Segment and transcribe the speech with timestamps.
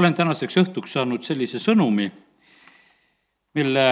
[0.00, 2.06] olen tänaseks õhtuks saanud sellise sõnumi,
[3.54, 3.84] mille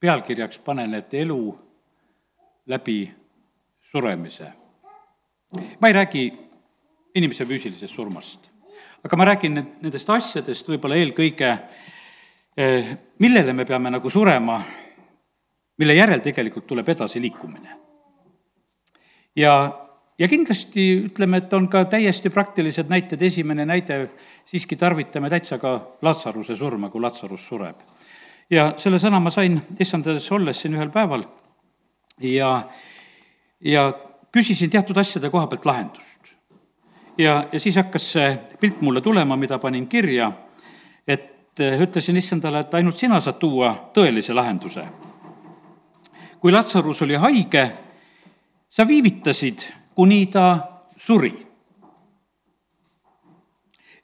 [0.00, 1.40] pealkirjaks panen, et elu
[2.68, 2.98] läbi
[3.80, 4.52] suremise.
[5.80, 6.24] ma ei räägi
[7.14, 8.50] inimese füüsilisest surmast,
[9.04, 11.50] aga ma räägin nendest asjadest võib-olla eelkõige,
[12.56, 14.60] eh, millele me peame nagu surema,
[15.78, 17.78] mille järel tegelikult tuleb edasiliikumine.
[19.36, 19.85] ja
[20.18, 24.06] ja kindlasti ütleme, et on ka täiesti praktilised näited, esimene näide,
[24.44, 27.76] siiski tarvitame täitsa ka Latsaruse surma, kui Latsarus sureb.
[28.50, 31.24] ja selle sõna ma sain issandades olles siin ühel päeval
[32.22, 32.68] ja,
[33.60, 33.92] ja
[34.32, 36.20] küsisin teatud asjade koha pealt lahendust.
[37.18, 40.32] ja, ja siis hakkas see pilt mulle tulema, mida panin kirja,
[41.06, 44.86] et eh, ütlesin issandale, et ainult sina saad tuua tõelise lahenduse.
[46.40, 47.70] kui Latsarus oli haige,
[48.68, 49.66] sa viivitasid
[49.96, 50.46] kuni ta
[50.96, 51.32] suri.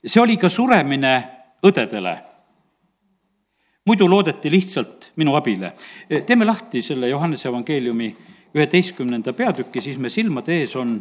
[0.05, 1.13] see oli ka suremine
[1.63, 2.15] õdedele.
[3.85, 5.73] muidu loodeti lihtsalt minu abile.
[6.25, 8.15] teeme lahti selle Johannese evangeeliumi
[8.55, 10.97] üheteistkümnenda peatüki, siis me silmade ees on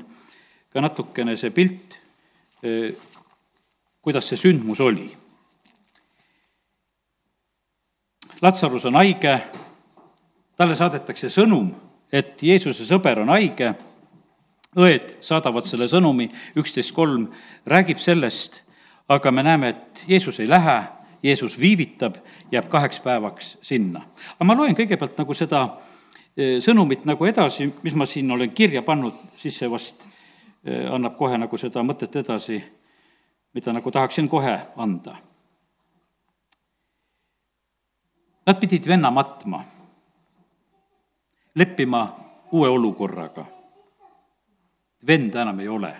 [0.72, 1.98] ka natukene see pilt,
[4.02, 5.08] kuidas see sündmus oli.
[8.42, 9.36] Latsarus on haige,
[10.56, 11.68] talle saadetakse sõnum,
[12.12, 13.74] et Jeesuse sõber on haige
[14.78, 17.28] õed saadavad selle sõnumi, üksteist kolm
[17.68, 18.62] räägib sellest,
[19.12, 20.80] aga me näeme, et Jeesus ei lähe,
[21.22, 22.16] Jeesus viivitab,
[22.52, 24.02] jääb kaheks päevaks sinna.
[24.34, 25.62] aga ma loen kõigepealt nagu seda
[26.36, 30.02] e, sõnumit nagu edasi, mis ma siin olen kirja pannud, siis see vast
[30.64, 32.62] e, annab kohe nagu seda mõtet edasi,
[33.54, 35.16] mida nagu tahaksin kohe anda.
[38.46, 39.60] Nad pidid venna matma,
[41.54, 42.06] leppima
[42.50, 43.61] uue olukorraga
[45.06, 45.96] venda enam ei ole.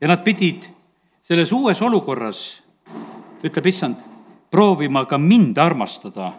[0.00, 0.68] ja nad pidid
[1.22, 2.62] selles uues olukorras,
[3.44, 4.00] ütleb issand,
[4.50, 6.32] proovima ka mind armastada,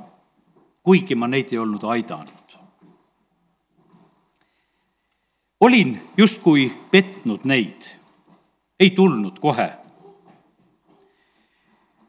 [0.83, 2.48] kuigi ma neid ei olnud aidanud.
[5.59, 7.89] olin justkui petnud neid,
[8.80, 9.71] ei tulnud kohe.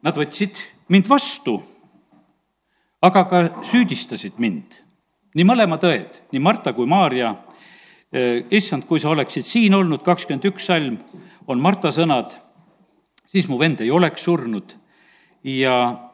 [0.03, 1.57] Nad võtsid mind vastu,
[3.03, 4.85] aga ka süüdistasid mind.
[5.35, 7.35] nii mõlemad õed, nii Marta kui Maarja
[8.13, 10.97] issand, kui sa oleksid siin olnud, kakskümmend üks salm
[11.49, 12.33] on Marta sõnad,
[13.29, 14.77] siis mu vend ei oleks surnud.
[15.45, 16.09] ja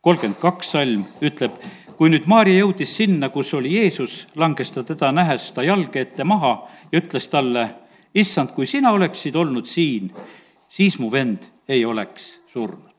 [0.00, 1.52] kolmkümmend kaks salm ütleb,
[1.96, 6.24] kui nüüd Maarja jõudis sinna, kus oli Jeesus, langes ta teda nähes ta jalge ette
[6.24, 7.68] maha ja ütles talle,
[8.14, 10.10] issand, kui sina oleksid olnud siin,
[10.68, 12.90] siis mu vend ei oleks surnud.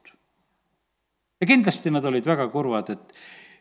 [1.41, 3.13] ja kindlasti nad olid väga kurvad, et,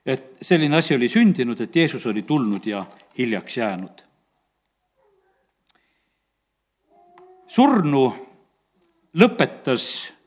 [0.07, 2.87] et selline asi oli sündinud, et Jeesus oli tulnud ja
[3.19, 4.04] hiljaks jäänud
[7.55, 8.09] surnu
[9.15, 9.85] lõpetas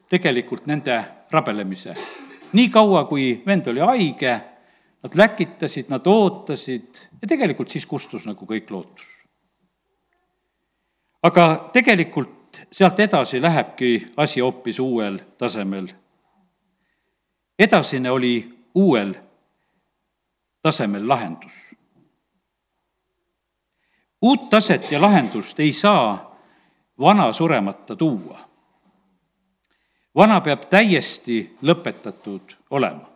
[0.10, 0.96] tegelikult nende
[1.32, 1.94] rabelemise.
[2.54, 4.34] nii kaua, kui vend oli haige,
[5.04, 9.06] nad läkitasid, nad ootasid ja tegelikult siis kustus nagu kõik lootus.
[11.24, 15.88] aga tegelikult sealt edasi lähebki asi hoopis uuel tasemel.
[17.60, 19.16] edasine oli uuel
[20.62, 21.76] tasemel lahendus.
[24.22, 26.27] uut taset ja lahendust ei saa
[27.00, 28.40] vana suremata tuua.
[30.16, 33.10] vana peab täiesti lõpetatud olema.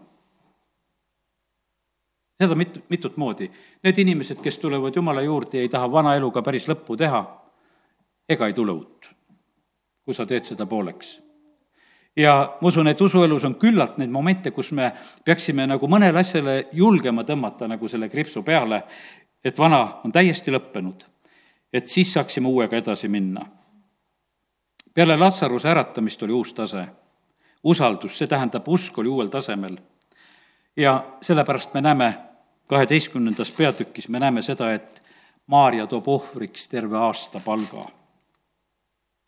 [2.41, 3.51] seda mit-, mitut moodi.
[3.83, 7.21] Need inimesed, kes tulevad Jumala juurde ja ei taha vana eluga päris lõppu teha,
[8.29, 9.09] ega ei tule uut,
[10.05, 11.19] kui sa teed seda pooleks
[12.17, 14.91] ja ma usun, et usuelus on küllalt neid momente, kus me
[15.25, 18.81] peaksime nagu mõnele asjale julgema tõmmata nagu selle kriipsu peale,
[19.43, 21.05] et vana on täiesti lõppenud.
[21.73, 23.45] et siis saaksime uuega edasi minna
[24.93, 26.87] peale Latsaruse äratamist oli uus tase.
[27.63, 29.77] usaldus, see tähendab, usk oli uuel tasemel.
[30.77, 32.13] ja sellepärast me näeme
[32.67, 35.03] kaheteistkümnendas peatükis, me näeme seda, et
[35.47, 37.85] Maarja toob ohvriks terve aasta palga.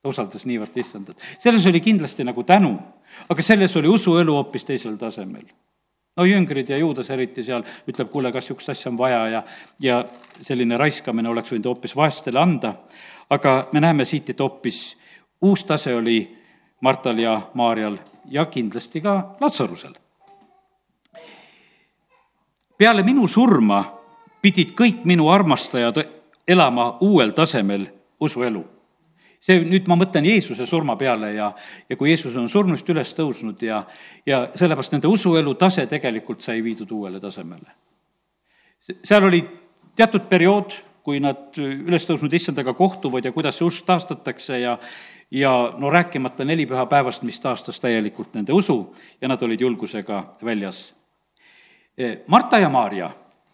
[0.02, 1.18] ta usaldas niivõrd issandat.
[1.40, 2.80] selles oli kindlasti nagu tänu,
[3.30, 5.46] aga selles oli usuelu hoopis teisel tasemel
[6.18, 9.44] no jüngrid ja juudas eriti seal ütleb, kuule, kas niisugust asja on vaja ja,
[9.82, 10.04] ja
[10.42, 12.76] selline raiskamine oleks võinud hoopis vaestele anda.
[13.30, 14.98] aga me näeme siit, et hoopis
[15.44, 16.38] uus tase oli
[16.82, 19.94] Martal ja Maarjal ja kindlasti ka Latsarusel.
[22.78, 23.84] peale minu surma
[24.42, 26.02] pidid kõik minu armastajad
[26.48, 27.88] elama uuel tasemel
[28.20, 28.64] usuelu.
[29.44, 31.52] see nüüd ma mõtlen Jeesuse surma peale ja,
[31.90, 33.84] ja kui Jeesus on surnust üles tõusnud ja,
[34.26, 37.68] ja sellepärast nende usuelu tase tegelikult sai viidud uuele tasemele.
[39.04, 39.44] seal oli
[39.96, 40.74] teatud periood,
[41.04, 44.78] kui nad üles tõusnud issandaga kohtuvad ja kuidas see usk taastatakse ja
[45.34, 50.94] ja no rääkimata nelipühapäevast, mis taastas täielikult nende usu ja nad olid julgusega väljas.
[52.28, 53.10] Marta ja Maarja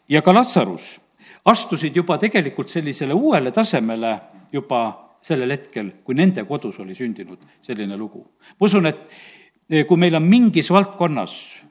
[0.10, 1.00] ja ka Latsarus
[1.46, 4.20] astusid juba tegelikult sellisele uuele tasemele
[4.52, 4.82] juba
[5.22, 8.28] sellel hetkel, kui nende kodus oli sündinud selline lugu.
[8.60, 11.64] ma usun, et kui meil on mingis valdkonnas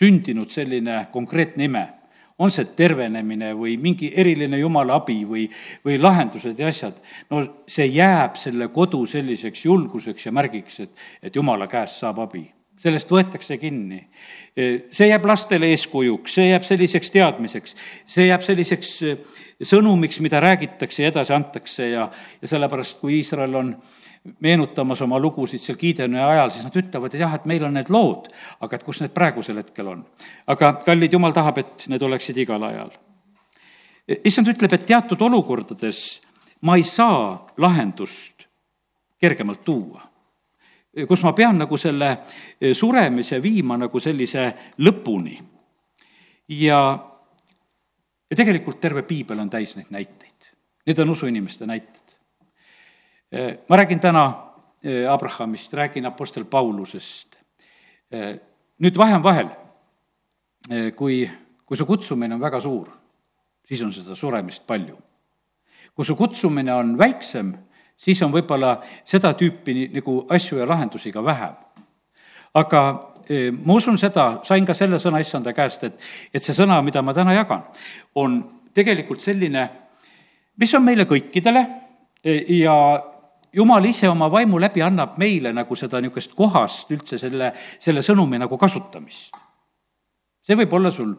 [0.00, 1.88] sündinud selline konkreetne ime,
[2.40, 5.44] on see tervenemine või mingi eriline jumala abi või,
[5.84, 7.00] või lahendused ja asjad,
[7.30, 12.46] no see jääb selle kodu selliseks julguseks ja märgiks, et, et jumala käest saab abi
[12.80, 13.98] sellest võetakse kinni.
[14.56, 17.76] see jääb lastele eeskujuks, see jääb selliseks teadmiseks,
[18.08, 18.92] see jääb selliseks
[19.68, 22.06] sõnumiks, mida räägitakse ja edasi antakse ja,
[22.40, 23.74] ja sellepärast, kui Iisrael on
[24.40, 27.88] meenutamas oma lugusid seal Gideoni ajal, siis nad ütlevad, et jah, et meil on need
[27.92, 28.28] lood,
[28.60, 30.02] aga et kus need praegusel hetkel on.
[30.52, 32.92] aga kallid, jumal tahab, et need oleksid igal ajal.
[34.24, 36.20] issand ütleb, et teatud olukordades
[36.68, 38.44] ma ei saa lahendust
[39.20, 40.02] kergemalt tuua.
[41.08, 42.18] kus ma pean nagu selle
[42.74, 45.38] suremise viima nagu sellise lõpuni.
[46.60, 46.80] ja,
[48.30, 50.52] ja tegelikult terve piibel on täis neid näiteid.
[50.86, 52.09] Need on usuinimeste näited
[53.68, 54.34] ma räägin täna
[54.84, 57.38] eh, Abrahamist, räägin Apostel Paulusest.
[58.10, 58.36] Eh,
[58.78, 59.48] nüüd vahe on vahel.
[60.96, 61.30] kui,
[61.66, 62.90] kui su kutsumine on väga suur,
[63.64, 64.98] siis on seda suremist palju.
[65.94, 67.54] kui su kutsumine on väiksem,
[67.96, 71.54] siis on võib-olla seda tüüpi nagu asju ja lahendusi ka vähem.
[72.54, 73.00] aga
[73.64, 76.00] ma usun seda, sain ka selle sõna issanda käest, et,
[76.34, 77.64] et see sõna, mida ma täna jagan,
[78.14, 79.70] on tegelikult selline,
[80.56, 81.66] mis on meile kõikidele
[82.48, 82.76] ja
[83.52, 88.38] jumal ise oma vaimu läbi annab meile nagu seda niisugust kohast üldse selle, selle sõnumi
[88.38, 89.36] nagu kasutamist.
[90.46, 91.14] see võib olla sul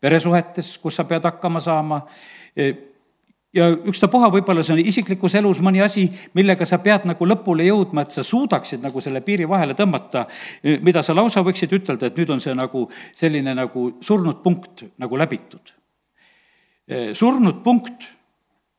[0.00, 2.02] peresuhetes, kus sa pead hakkama saama,
[3.54, 8.04] ja ükstapuha, võib-olla see on isiklikus elus mõni asi, millega sa pead nagu lõpule jõudma,
[8.04, 10.26] et sa suudaksid nagu selle piiri vahele tõmmata,
[10.84, 12.84] mida sa lausa võiksid ütelda, et nüüd on see nagu
[13.16, 15.74] selline nagu surnud punkt nagu läbitud.
[17.14, 18.06] surnud punkt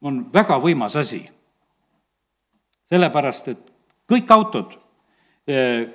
[0.02, 1.26] on väga võimas asi
[2.90, 3.72] sellepärast et
[4.10, 4.76] kõik autod,
[5.48, 5.88] eh,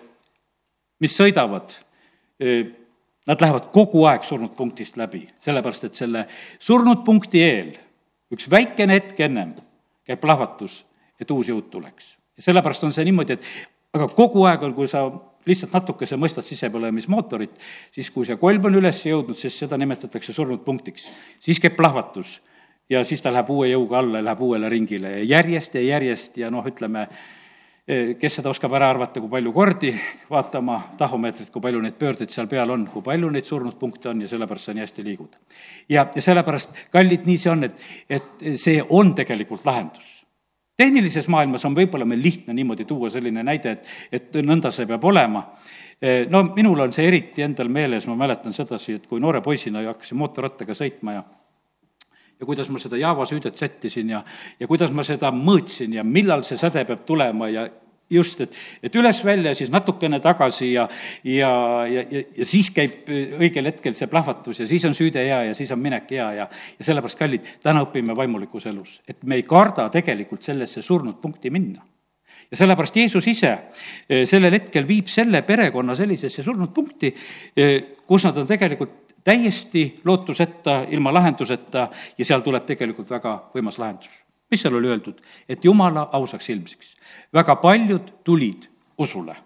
[1.01, 1.77] mis sõidavad,
[2.41, 2.65] eh,
[3.27, 6.27] nad lähevad kogu aeg surnud punktist läbi, sellepärast et selle
[6.59, 7.73] surnud punkti eel
[8.35, 9.55] üks väikene hetk ennem
[10.05, 10.85] käib plahvatus,
[11.21, 12.17] et uus jõud tuleks.
[12.37, 13.45] ja sellepärast on see niimoodi, et
[13.95, 15.07] aga kogu aeg on, kui sa
[15.47, 17.55] lihtsalt natukese mõistad sisepõlemismootorit,
[17.93, 21.09] siis kui see kolm on üles jõudnud, siis seda nimetatakse surnud punktiks.
[21.41, 22.41] siis käib plahvatus
[22.91, 26.39] ja siis ta läheb uue jõuga alla ja läheb uuele ringile ja järjest ja järjest
[26.43, 27.07] ja noh, ütleme,
[28.21, 29.93] kes seda oskab ära arvata, kui palju kordi,
[30.31, 34.23] vaatama tahomeetrit, kui palju neid pöördeid seal peal on, kui palju neid surnud punkte on
[34.25, 35.37] ja sellepärast sa nii hästi liigud.
[35.89, 40.25] ja, ja sellepärast, kallid, nii see on, et, et see on tegelikult lahendus
[40.77, 45.05] tehnilises maailmas on võib-olla meil lihtne niimoodi tuua selline näide, et, et nõnda see peab
[45.07, 45.45] olema.
[46.03, 49.85] Eh, no minul on see eriti endal meeles, ma mäletan sedasi, et kui noore poisina
[49.87, 51.23] hakkasin mootorrattaga sõitma ja
[52.41, 54.25] ja kuidas ma seda Java süüdet sättisin ja,
[54.61, 57.69] ja kuidas ma seda mõõtsin ja millal see säde peab tulema ja
[58.11, 60.87] just, et, et üles-välja, siis natukene tagasi ja,
[61.25, 61.53] ja,
[61.89, 65.57] ja, ja, ja siis käib õigel hetkel see plahvatus ja siis on süüde hea ja
[65.57, 69.49] siis on minek hea ja, ja sellepärast, kallid, täna õpime vaimulikus elus, et me ei
[69.49, 71.85] karda tegelikult sellesse surnud punkti minna.
[72.51, 77.13] Ja sellepärast Jeesus ise eh, sellel hetkel viib selle perekonna sellisesse surnud punkti,
[77.57, 77.77] eh,
[78.09, 81.89] kus nad on tegelikult täiesti lootuseta, ilma lahenduseta
[82.19, 84.11] ja seal tuleb tegelikult väga võimas lahendus.
[84.51, 85.21] mis seal oli öeldud?
[85.49, 86.97] et jumala ausaks ilmsiks.
[87.33, 89.37] väga paljud tulid usule.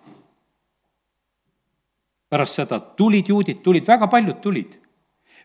[2.29, 4.81] pärast seda tulid juudid, tulid, väga paljud tulid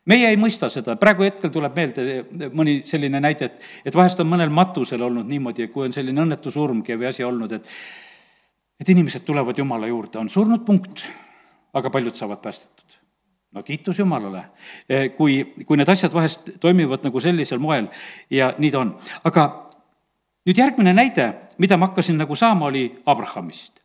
[0.06, 4.28] meie ei mõista seda, praegu hetkel tuleb meelde mõni selline näide, et, et vahest on
[4.28, 7.70] mõnel matusel olnud niimoodi, kui on selline õnnetu surmgi või asi olnud, et
[8.82, 11.06] et inimesed tulevad Jumala juurde, on surnud punkt,
[11.74, 13.03] aga paljud saavad päästetud
[13.54, 14.46] no kiitus Jumalale,
[14.90, 17.88] eh, kui, kui need asjad vahest toimivad nagu sellisel moel
[18.30, 18.96] ja nii ta on.
[19.24, 19.46] aga
[20.46, 23.80] nüüd järgmine näide, mida ma hakkasin nagu saama, oli Abrahamist.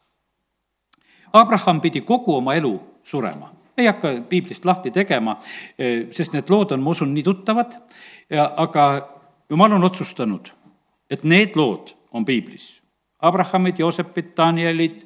[1.32, 3.52] Abraham pidi kogu oma elu surema.
[3.78, 5.36] ei hakka piiblist lahti tegema,
[5.78, 7.76] eh, sest need lood on, ma usun, nii tuttavad,
[8.56, 8.84] aga
[9.50, 10.50] jumal on otsustanud,
[11.10, 12.80] et need lood on piiblis.
[13.22, 15.00] Abrahamid, Joosepid, Danielid,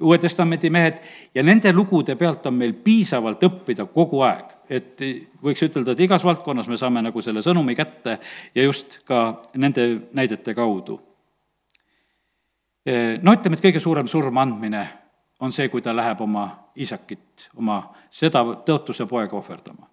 [0.00, 0.98] Uue Testamendi mehed
[1.34, 4.56] ja nende lugude pealt on meil piisavalt õppida kogu aeg.
[4.72, 5.00] et
[5.44, 8.18] võiks ütelda, et igas valdkonnas me saame nagu selle sõnumi kätte
[8.54, 11.00] ja just ka nende näidete kaudu.
[13.22, 14.88] no ütleme, et kõige suurem surma andmine
[15.40, 16.46] on see, kui ta läheb oma
[16.76, 19.88] isakit, oma seda tõotuse poega ohverdama.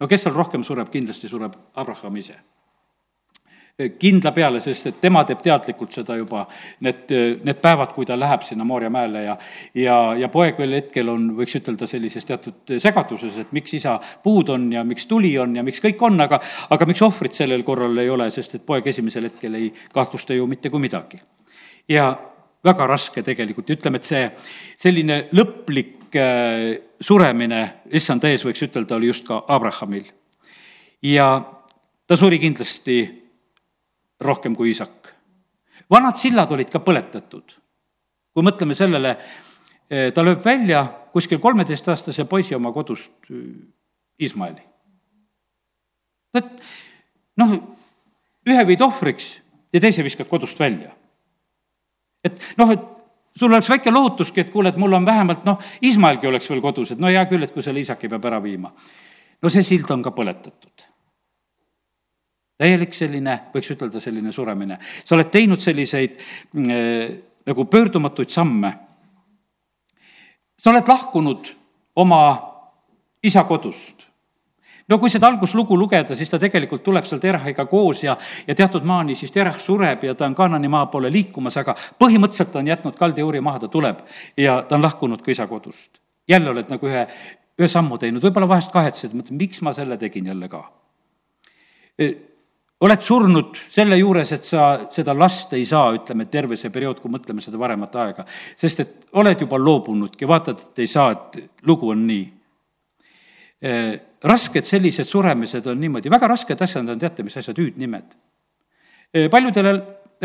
[0.00, 2.36] no kes seal rohkem sureb, kindlasti sureb Abraham ise.
[4.00, 6.44] Kindla peale, sest et tema teeb teadlikult seda juba,
[6.84, 7.12] need,
[7.44, 9.36] need päevad, kui ta läheb sinna Moorja mäele ja
[9.74, 14.52] ja, ja poeg veel hetkel on, võiks ütelda, sellises teatud segaduses, et miks isa puud
[14.52, 17.96] on ja miks tuli on ja miks kõik on, aga aga miks ohvrit sellel korral
[18.02, 21.20] ei ole, sest et poeg esimesel hetkel ei kahtlusta ju mitte kui midagi.
[21.88, 22.12] ja
[22.64, 24.26] väga raske tegelikult, ütleme, et see
[24.80, 27.62] selline lõplik äh, suremine
[27.96, 30.04] issanda ees, võiks ütelda, oli just ka Abrahamil.
[31.02, 31.30] ja
[32.06, 33.19] ta suri kindlasti
[34.20, 35.14] rohkem kui isak.
[35.90, 37.56] vanad sillad olid ka põletatud.
[38.34, 39.16] kui mõtleme sellele,
[39.90, 43.36] eh, ta lööb välja kuskil kolmeteistaastase poisi oma kodust, eh,
[44.18, 44.62] Ismaeli.
[46.34, 46.62] et
[47.36, 47.76] noh,
[48.46, 49.40] ühe viid ohvriks
[49.72, 50.90] ja teise viskad kodust välja.
[52.24, 52.80] et noh, et
[53.36, 56.90] sul oleks väike lohutuski, et kuule, et mul on vähemalt noh, Ismaelgi oleks veel kodus,
[56.92, 58.72] et no hea küll, et kui selle isaki peab ära viima.
[59.42, 60.69] no see sild on ka põletatud
[62.60, 64.78] täielik selline, võiks ütelda, selline suremine.
[65.04, 68.74] sa oled teinud selliseid äh, nagu pöördumatuid samme.
[70.58, 71.56] sa oled lahkunud
[71.96, 72.20] oma
[73.22, 74.06] isa kodust.
[74.88, 78.84] no kui seda alguslugu lugeda, siis ta tegelikult tuleb seal Terahiga koos ja, ja teatud
[78.84, 82.72] maani siis Terah sureb ja ta on Kanani maa poole liikumas, aga põhimõtteliselt ta on
[82.72, 84.02] jätnud kaldiuuri maha, ta tuleb
[84.36, 86.00] ja ta on lahkunud ka isa kodust.
[86.28, 87.06] jälle oled nagu ühe,
[87.58, 90.66] ühe sammu teinud, võib-olla vahest kahetsed, mõtled, miks ma selle tegin jälle ka
[92.80, 97.12] oled surnud selle juures, et sa seda last ei saa, ütleme, terve see periood, kui
[97.12, 98.24] mõtleme seda varemat aega.
[98.26, 102.26] sest et oled juba loobunudki, vaatad, et ei saa, et lugu on nii.
[103.60, 103.92] Eh,
[104.24, 108.16] rasked sellised suremised on niimoodi, väga rasked asjad on, teate, mis asjad, hüüdnimed.
[109.12, 109.74] Eh, paljudele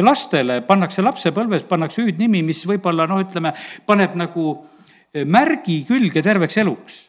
[0.03, 3.51] lastele pannakse lapsepõlves, pannakse hüüdnimi, mis võib-olla noh, ütleme,
[3.87, 4.47] paneb nagu
[5.11, 7.03] eh, märgi külge terveks eluks.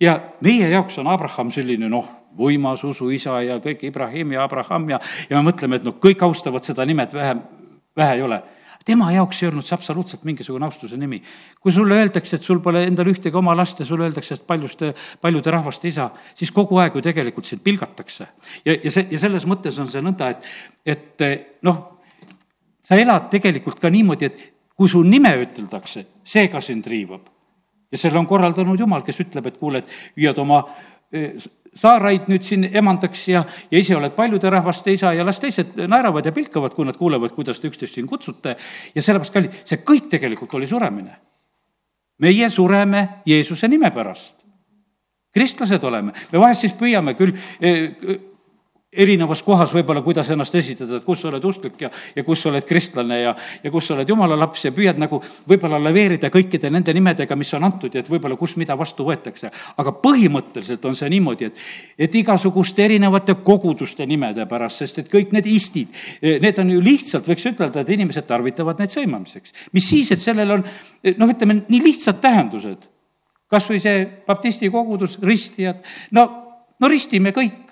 [0.00, 0.12] ja
[0.46, 5.40] meie jaoks on Abraham selline noh, võimas usuisa ja kõik Ibrahim ja Abraham ja, ja
[5.40, 8.42] me mõtleme, et noh, kõik austavad seda nime, et vähe, ei ole
[8.88, 11.20] tema jaoks ei olnud see absoluutselt mingisugune austuse nimi.
[11.60, 14.92] kui sulle öeldakse, et sul pole endal ühtegi oma last ja sulle öeldakse, et paljuste,
[15.20, 18.28] paljude rahvaste isa, siis kogu aeg ju tegelikult sind pilgatakse.
[18.64, 20.52] ja, ja see, ja selles mõttes on see nõnda, et,
[20.86, 21.26] et
[21.68, 21.82] noh,
[22.82, 24.44] sa elad tegelikult ka niimoodi, et
[24.78, 27.28] kui su nime üteldakse, see ka sind riivab.
[27.92, 30.62] ja selle on korraldanud Jumal, kes ütleb, et kuule, et hüüad oma
[31.74, 36.26] Saaraid nüüd siin emandaks ja, ja ise oled paljude rahvaste isa ja las teised naeravad
[36.26, 38.56] ja pilkavad, kui nad kuulevad, kuidas te üksteist siin kutsute.
[38.94, 41.16] ja sellepärast, kallid, see kõik tegelikult oli suremine.
[42.18, 44.34] meie sureme Jeesuse nime pärast.
[45.34, 47.94] kristlased oleme, me vahest siis püüame küll eh,
[48.92, 52.48] erinevas kohas võib-olla, kuidas ennast esitada, et kus sa oled usklik ja, ja kus sa
[52.48, 55.18] oled kristlane ja, ja kus sa oled jumala laps ja püüad nagu
[55.48, 59.50] võib-olla laveerida kõikide nende nimedega, mis on antud ja et võib-olla kus mida vastu võetakse.
[59.76, 61.60] aga põhimõtteliselt on see niimoodi, et,
[62.08, 65.92] et igasuguste erinevate koguduste nimede pärast, sest et kõik need istid,
[66.22, 69.68] need on ju lihtsalt, võiks ütelda, et inimesed tarvitavad neid sõimamiseks.
[69.76, 72.88] mis siis, et sellel on noh, ütleme nii lihtsad tähendused.
[73.48, 75.84] kas või see baptisti kogudus, ristijad,
[76.16, 76.28] no,
[76.80, 77.67] no ristime kõik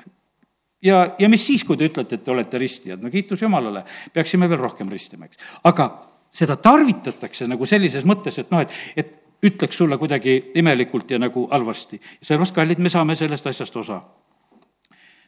[0.87, 4.49] ja, ja mis siis, kui te ütlete, et te olete ristijad, no kiitus Jumalale, peaksime
[4.51, 5.43] veel rohkem ristima, eks.
[5.67, 5.91] aga
[6.37, 9.17] seda tarvitatakse nagu sellises mõttes, et noh, et, et
[9.47, 12.01] ütleks sulle kuidagi imelikult ja nagu halvasti.
[12.21, 14.01] sellepärast, kallid, me saame sellest asjast osa.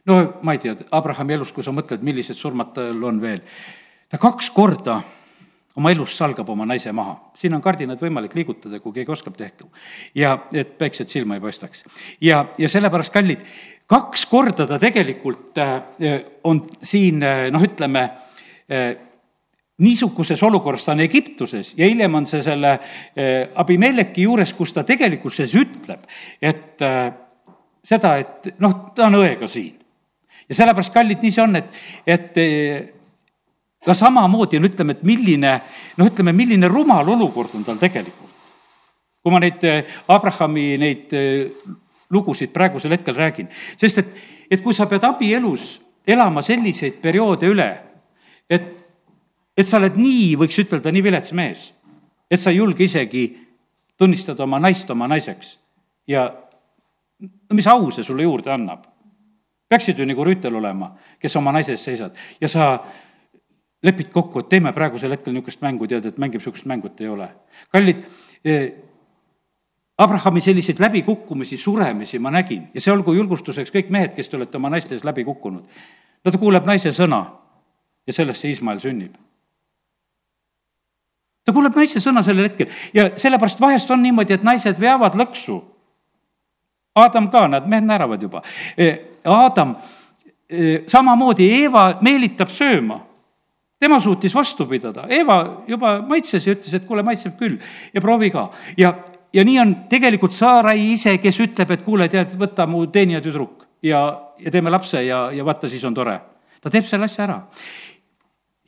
[0.05, 3.41] no ma ei tea, Abrahami elus, kui sa mõtled, millised surmad tal on veel,
[4.09, 5.01] ta kaks korda
[5.79, 7.15] oma elus salgab oma naise maha.
[7.39, 9.69] siin on kardinad võimalik liigutada, kui keegi oskab, tehku.
[10.15, 11.85] ja et päiksed silma ei paistaks.
[12.21, 13.45] ja, ja sellepärast, kallid,
[13.89, 15.77] kaks korda ta tegelikult äh,
[16.43, 18.09] on siin äh, noh, ütleme,
[18.69, 18.89] äh,
[19.79, 22.73] niisuguses olukorras, ta on Egiptuses ja hiljem on see selle
[23.55, 26.03] Abimeleki juures, kus ta tegelikkuses ütleb,
[26.43, 26.83] et
[27.87, 29.77] seda, et noh, ta on õega siin.
[30.49, 32.41] ja sellepärast, kallid, nii see on, et, et
[33.85, 35.53] ka samamoodi on, ütleme, et milline,
[35.97, 38.27] noh, ütleme, milline rumal olukord on tal tegelikult.
[39.23, 39.63] kui ma neid
[40.07, 41.13] Abrahami neid
[42.09, 43.47] lugusid praegusel hetkel räägin.
[43.77, 44.15] sest et,
[44.51, 47.69] et kui sa pead abielus elama selliseid perioode üle,
[48.49, 48.69] et,
[49.57, 51.69] et sa oled nii, võiks ütelda, nii vilets mees,
[52.31, 53.29] et sa ei julge isegi
[53.97, 55.57] tunnistada oma naist oma naiseks
[56.07, 56.29] ja
[57.19, 58.87] no mis au see sulle juurde annab?
[59.69, 62.71] peaksid ju nagu Rüütel olema, kes oma naise eest seisad ja sa
[63.83, 67.07] lepid kokku, et teeme praegusel hetkel niisugust mängu, tead, et mängib niisugust mängu, et ei
[67.07, 67.29] ole.
[67.71, 68.03] kallid
[68.43, 68.73] eh,,
[69.99, 74.55] Abrahami selliseid läbikukkumisi, suremisi ma nägin ja see olgu julgustuseks kõik mehed, kes te olete
[74.57, 75.81] oma naiste ees läbi kukkunud.
[76.25, 77.25] no ta kuuleb naise sõna
[78.07, 79.17] ja sellest see Iismael sünnib.
[81.43, 85.59] ta kuuleb naise sõna sellel hetkel ja sellepärast vahest on niimoodi, et naised veavad lõksu.
[86.95, 88.41] Aadam ka, nad mehed naeravad juba.
[88.77, 88.87] E,
[89.27, 89.75] Aadam
[90.49, 93.08] eh, samamoodi Eeva meelitab sööma
[93.79, 97.55] tema suutis vastu pidada, Eeva juba maitses ja ütles, et kuule, maitseb küll
[97.93, 98.49] ja proovi ka.
[98.77, 98.93] ja,
[99.33, 103.65] ja nii on tegelikult Saarai ise, kes ütleb, et kuule, tead, võta mu teenija tüdruk
[103.83, 104.03] ja,
[104.39, 106.19] ja teeme lapse ja, ja vaata, siis on tore.
[106.61, 107.41] ta teeb selle asja ära.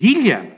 [0.03, 0.49] hiljem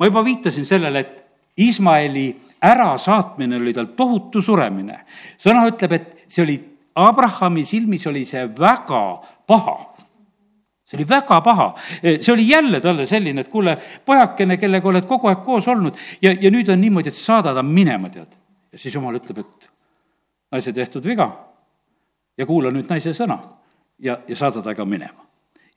[0.00, 1.26] ma juba viitasin sellele, et
[1.60, 5.04] Iismaeli ärasaatmine oli tal tohutu suremine.
[5.38, 6.56] sõna ütleb, et see oli,
[6.94, 9.89] Abrahami silmis oli see väga paha
[10.90, 11.68] see oli väga paha,
[12.02, 16.32] see oli jälle talle selline, et kuule, pojakene, kellega oled kogu aeg koos olnud ja,
[16.34, 18.34] ja nüüd on niimoodi, et saada ta minema, tead.
[18.72, 19.70] ja siis jumal ütleb, et
[20.50, 21.30] naise tehtud viga.
[22.38, 23.38] Ja kuula nüüd naise sõna.
[24.00, 25.26] Ja, ja saada ta ka minema.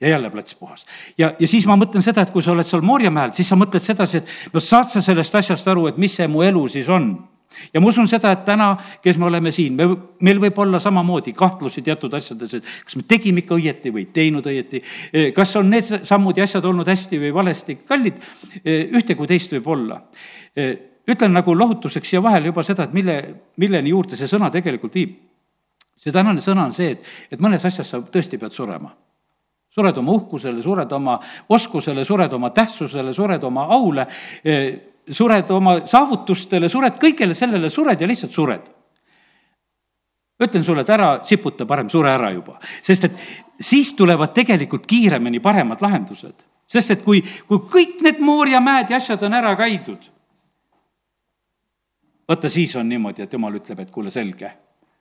[0.02, 0.86] Ja jälle plats puhas.
[1.18, 3.84] ja, ja siis ma mõtlen seda, et kui sa oled seal Moorjamäel, siis sa mõtled
[3.84, 7.14] sedasi, et no saad sa sellest asjast aru, et mis see mu elu siis on
[7.74, 9.88] ja ma usun seda, et täna, kes me oleme siin, me,
[10.26, 14.48] meil võib olla samamoodi kahtlusi teatud asjades, et kas me tegime ikka õieti või teinud
[14.50, 14.82] õieti.
[15.36, 18.20] kas on need sammud ja asjad olnud hästi või valesti, kallid,
[18.66, 20.02] ühte kui teist võib olla.
[21.10, 23.18] ütlen nagu lohutuseks siia vahele juba seda, et mille,
[23.58, 25.16] milleni juurde see sõna tegelikult viib.
[25.98, 28.92] see tänane sõna on see, et, et mõnes asjas sa tõesti pead surema
[29.74, 31.20] sured oma uhkusele, sured oma
[31.50, 34.06] oskusele, sured oma tähtsusele, sured oma aule,
[35.12, 38.72] sured oma saavutustele, sured kõigele sellele, sured ja lihtsalt sured.
[40.44, 43.20] ütlen sulle, et ära siputa, parem sure ära juba, sest et
[43.62, 46.44] siis tulevad tegelikult kiiremini paremad lahendused.
[46.68, 50.10] sest et kui, kui kõik need Moorja mäed ja asjad on ära käidud,
[52.28, 54.52] vaata siis on niimoodi, et jumal ütleb, et kuule, selge,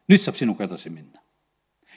[0.09, 1.23] nüüd saab sinuga edasi minna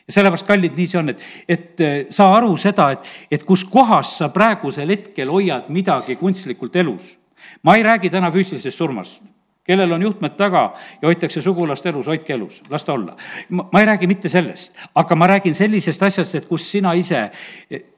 [0.07, 3.65] ja sellepärast, kallid, nii see on, et, et äh, saa aru seda, et, et kus
[3.69, 7.15] kohas sa praegusel hetkel hoiad midagi kunstlikult elus.
[7.63, 9.23] Ma ei räägi täna füüsilisest surmast
[9.65, 13.15] kellel on juhtmed taga ja hoitakse sugulast elus, hoidke elus, las ta olla.
[13.49, 17.29] ma ei räägi mitte sellest, aga ma räägin sellisest asjast, et kus sina ise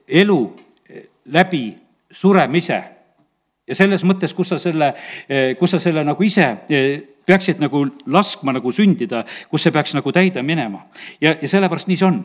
[0.08, 0.38] elu
[1.24, 1.76] läbi
[2.10, 2.82] suremise
[3.68, 4.94] ja selles mõttes, kus sa selle,
[5.58, 6.48] kus sa selle nagu ise
[7.28, 10.86] peaksid nagu laskma nagu sündida, kus see peaks nagu täide minema.
[11.20, 12.22] ja, ja sellepärast nii see on.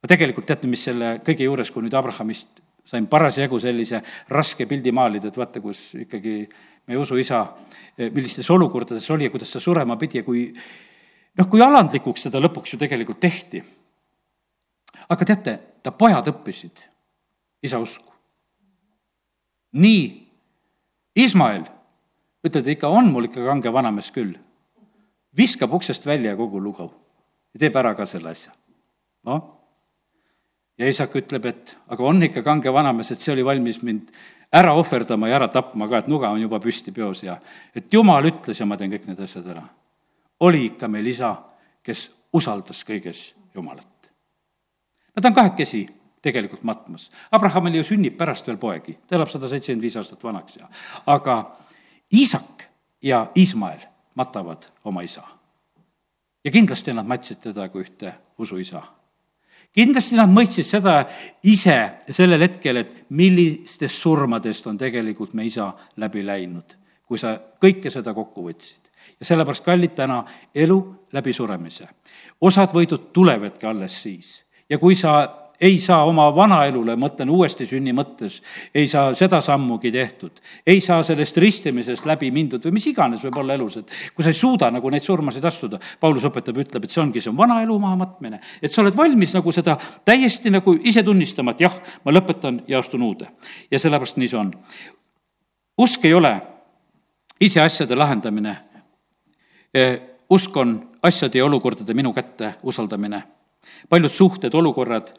[0.00, 4.92] aga tegelikult teate, mis selle kõige juures, kui nüüd Abrahamist sain parasjagu sellise raske pildi
[4.94, 6.38] maalida, et vaata, kus ikkagi
[6.86, 7.42] meie usuisa,
[7.98, 10.46] millistes olukordades oli ja kuidas ta surema pidi ja kui
[11.36, 13.62] noh, kui alandlikuks teda lõpuks ju tegelikult tehti.
[15.08, 16.84] aga teate, ta pojad õppisid
[17.62, 18.12] isa usku.
[19.72, 20.04] nii
[21.16, 21.64] Ismael
[22.46, 24.36] ütled, ikka on mul ikka kange vanamees küll.
[25.36, 26.90] viskab uksest välja kogu lugu
[27.54, 28.52] ja teeb ära ka selle asja.
[29.24, 29.55] noh,
[30.78, 34.12] ja isak ütleb, et aga on ikka kange vanamees, et see oli valmis mind
[34.52, 37.36] ära ohverdama ja ära tapma ka, et nuga on juba püsti peos ja
[37.74, 39.64] et jumal ütles ja ma teen kõik need asjad ära.
[40.40, 41.36] oli ikka meil isa,
[41.82, 44.10] kes usaldas kõiges Jumalat.
[45.16, 45.86] Nad on kahekesi
[46.20, 47.10] tegelikult matmas.
[47.32, 50.68] Abrahamil ju sünnib pärast veel poegi, ta elab sada seitsekümmend viis aastat vanaks ja,
[51.06, 51.38] aga
[52.12, 52.66] Iisak
[53.02, 55.22] ja Ismael matavad oma isa.
[56.44, 58.82] ja kindlasti nad matsid teda kui ühte usuisa.
[59.76, 60.96] Kindlasti nad mõistsid seda
[61.44, 61.76] ise
[62.08, 68.14] sellel hetkel, et millistest surmadest on tegelikult me isa läbi läinud, kui sa kõike seda
[68.16, 68.82] kokku võtsid.
[69.20, 70.78] ja sellepärast, kallid, täna elu
[71.12, 71.88] läbi suremise.
[72.40, 77.92] osad võidud tulevadki alles siis ja kui sa ei saa oma vanaelule, mõtlen uuesti sünni
[77.96, 78.38] mõttes,
[78.74, 80.40] ei saa seda sammugi tehtud.
[80.66, 84.30] ei saa sellest ristimisest läbi mindud või mis iganes võib olla elus, et kui sa
[84.30, 85.78] ei suuda nagu neid surmasid astuda.
[86.00, 88.40] Paulus õpetab, ütleb, et see ongi, see on vana elu maha matmine.
[88.62, 92.78] et sa oled valmis nagu seda täiesti nagu ise tunnistama, et jah, ma lõpetan ja
[92.78, 93.28] astun uude.
[93.70, 94.52] ja sellepärast nii see on.
[95.78, 96.40] usk ei ole
[97.40, 98.56] ise asjade lahendamine.
[99.74, 103.22] Eh, usk on asjade ja olukordade minu kätte usaldamine
[103.88, 105.12] paljud suhted, olukorrad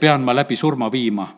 [0.00, 1.28] pean ma läbi surma viima.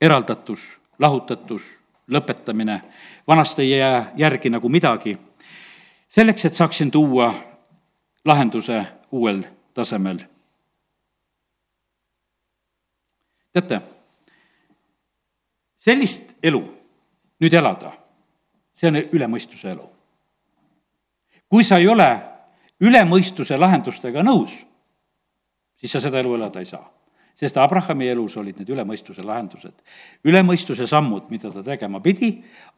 [0.00, 1.62] eraldatus, lahutatus,
[2.10, 2.82] lõpetamine,
[3.26, 5.18] vanast ei jää järgi nagu midagi.
[6.08, 7.34] selleks, et saaksin tuua
[8.24, 10.18] lahenduse uuel tasemel.
[13.52, 13.80] teate,
[15.76, 16.74] sellist elu
[17.40, 17.92] nüüd elada,
[18.74, 19.90] see on üle mõistuse elu.
[21.48, 22.22] kui sa ei ole
[22.80, 24.66] üle mõistuse lahendustega nõus,
[25.76, 26.97] siis sa seda elu elada ei saa
[27.38, 29.76] sest Abrahami elus olid need üle mõistuse lahendused,
[30.26, 32.32] üle mõistuse sammud, mida ta tegema pidi,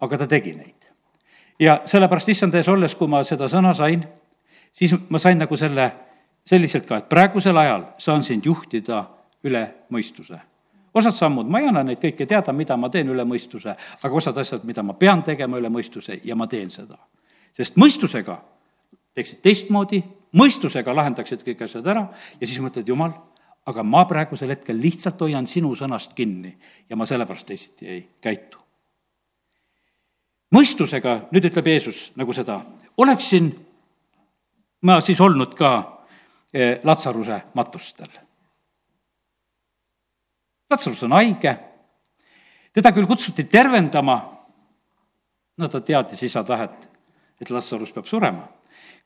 [0.04, 0.90] aga ta tegi neid.
[1.58, 4.04] ja sellepärast issand ees olles, kui ma seda sõna sain,
[4.72, 5.90] siis ma sain nagu selle
[6.44, 9.04] selliselt ka, et praegusel ajal saan sind juhtida
[9.44, 10.40] üle mõistuse
[10.94, 14.38] osad sammud, ma ei anna neid kõike teada, mida ma teen üle mõistuse, aga osad
[14.42, 16.98] asjad, mida ma pean tegema üle mõistuse ja ma teen seda.
[17.52, 18.36] sest mõistusega
[19.14, 20.02] teeksid teistmoodi,
[20.38, 22.08] mõistusega lahendaksid kõik asjad ära
[22.40, 23.12] ja siis mõtled, jumal
[23.66, 26.52] aga ma praegusel hetkel lihtsalt hoian sinu sõnast kinni
[26.88, 28.58] ja ma sellepärast teisiti ei käitu.
[30.50, 32.58] mõistusega, nüüd ütleb Jeesus nagu seda,
[32.96, 33.52] oleksin
[34.82, 35.70] ma siis olnud ka
[36.52, 38.10] eh, Latsaruse matustel.
[40.70, 41.54] Latsarus on haige,
[42.72, 44.16] teda küll kutsuti tervendama,
[45.58, 46.88] no ta teadis isa tahet,
[47.40, 48.48] et Latsarus peab surema.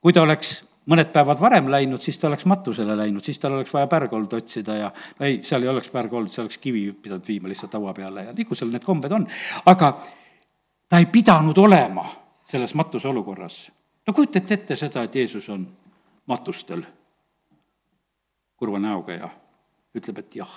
[0.01, 3.73] kui ta oleks mõned päevad varem läinud, siis ta oleks matusele läinud, siis tal oleks
[3.73, 7.79] vaja pärgoldu otsida ja ei, seal ei oleks pärgoldu, seal oleks kivi pidanud viima lihtsalt
[7.79, 9.27] laua peale ja nagu seal need kombed on.
[9.67, 9.95] aga
[10.89, 12.05] ta ei pidanud olema
[12.45, 13.65] selles matuse olukorras
[14.07, 15.65] no kujutate ette seda, et Jeesus on
[16.27, 16.85] matustel
[18.57, 19.29] kurva näoga ja
[19.95, 20.51] ütleb, et jah,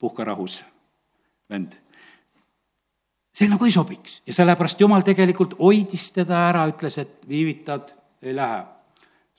[0.00, 0.62] puhka rahus,
[1.50, 1.74] vend.
[3.36, 8.36] see nagu ei sobiks ja sellepärast Jumal tegelikult hoidis teda ära, ütles, et viivitad, ei
[8.36, 8.64] lähe.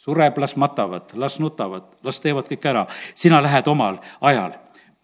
[0.08, 4.56] Sureb, las matavad, las nutavad, las teevad kõik ära, sina lähed omal ajal.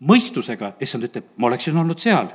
[0.03, 2.27] mõistusega, issand ütleb, ma oleksin olnud seal.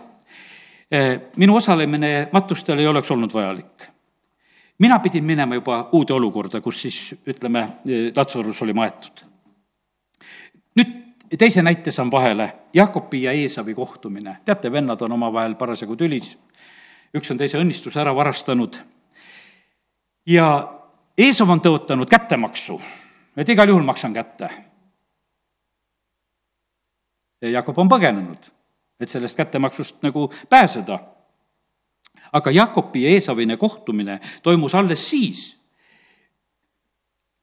[0.90, 3.88] Eh, minu osalemine matustel ei oleks olnud vajalik
[4.78, 7.68] mina pidin minema juba uude olukorda, kus siis ütleme,
[8.16, 9.24] Latsarus oli maetud.
[10.78, 10.92] nüüd
[11.38, 14.36] teise näite saan vahele, Jakobi ja Eesavi kohtumine.
[14.44, 16.38] teate, vennad on omavahel parasjagu tülis,
[17.14, 18.76] üks on teise õnnistuse ära varastanud
[20.26, 20.77] ja
[21.18, 22.78] Eesav on tõotanud kättemaksu,
[23.36, 24.48] et igal juhul maksan kätte.
[27.42, 28.50] Jakob on põgenenud,
[29.00, 30.98] et sellest kättemaksust nagu pääseda
[32.32, 35.56] aga Jakobi ja Eesavine kohtumine toimus alles siis,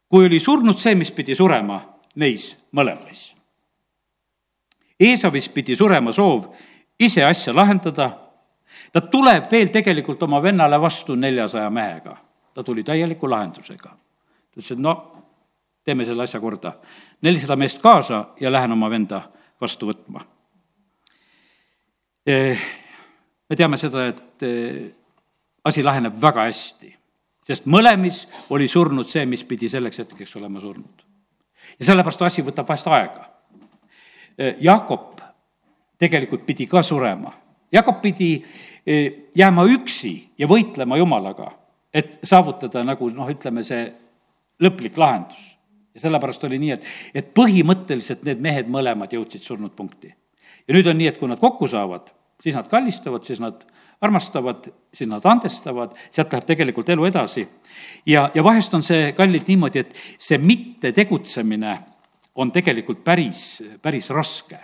[0.08, 1.82] kui oli surnud see, mis pidi surema
[2.16, 3.34] neis mõlemais.
[5.00, 6.46] Eesavis pidi surema soov
[7.00, 8.10] ise asja lahendada,
[8.92, 12.16] ta tuleb veel tegelikult oma vennale vastu neljasaja mehega,
[12.56, 13.90] ta tuli täieliku lahendusega.
[13.90, 14.96] ta ütles, et no
[15.84, 16.74] teeme selle asja korda,
[17.22, 19.22] nelisada meest kaasa ja lähen oma venda
[19.62, 20.24] vastu võtma
[22.26, 22.60] eh,
[23.50, 24.86] me teame seda, et eh,
[25.66, 26.92] asi laheneb väga hästi,
[27.46, 31.06] sest mõlemis oli surnud see, mis pidi selleks hetkeks olema surnud.
[31.80, 33.30] ja sellepärast asi võtab vahest aega.
[34.38, 35.22] Eh, Jakob
[35.98, 37.32] tegelikult pidi ka surema.
[37.72, 38.38] Jakob pidi
[39.36, 41.48] jääma üksi ja võitlema Jumalaga,
[41.96, 43.88] et saavutada nagu noh, ütleme see
[44.64, 45.54] lõplik lahendus.
[45.96, 50.12] ja sellepärast oli nii, et, et põhimõtteliselt need mehed mõlemad jõudsid surnud punkti.
[50.68, 53.62] ja nüüd on nii, et kui nad kokku saavad siis nad kallistavad, siis nad
[54.02, 57.48] armastavad, siis nad andestavad, sealt läheb tegelikult elu edasi.
[58.06, 61.78] ja, ja vahest on see, kallid, niimoodi, et see mittetegutsemine
[62.36, 64.60] on tegelikult päris, päris raske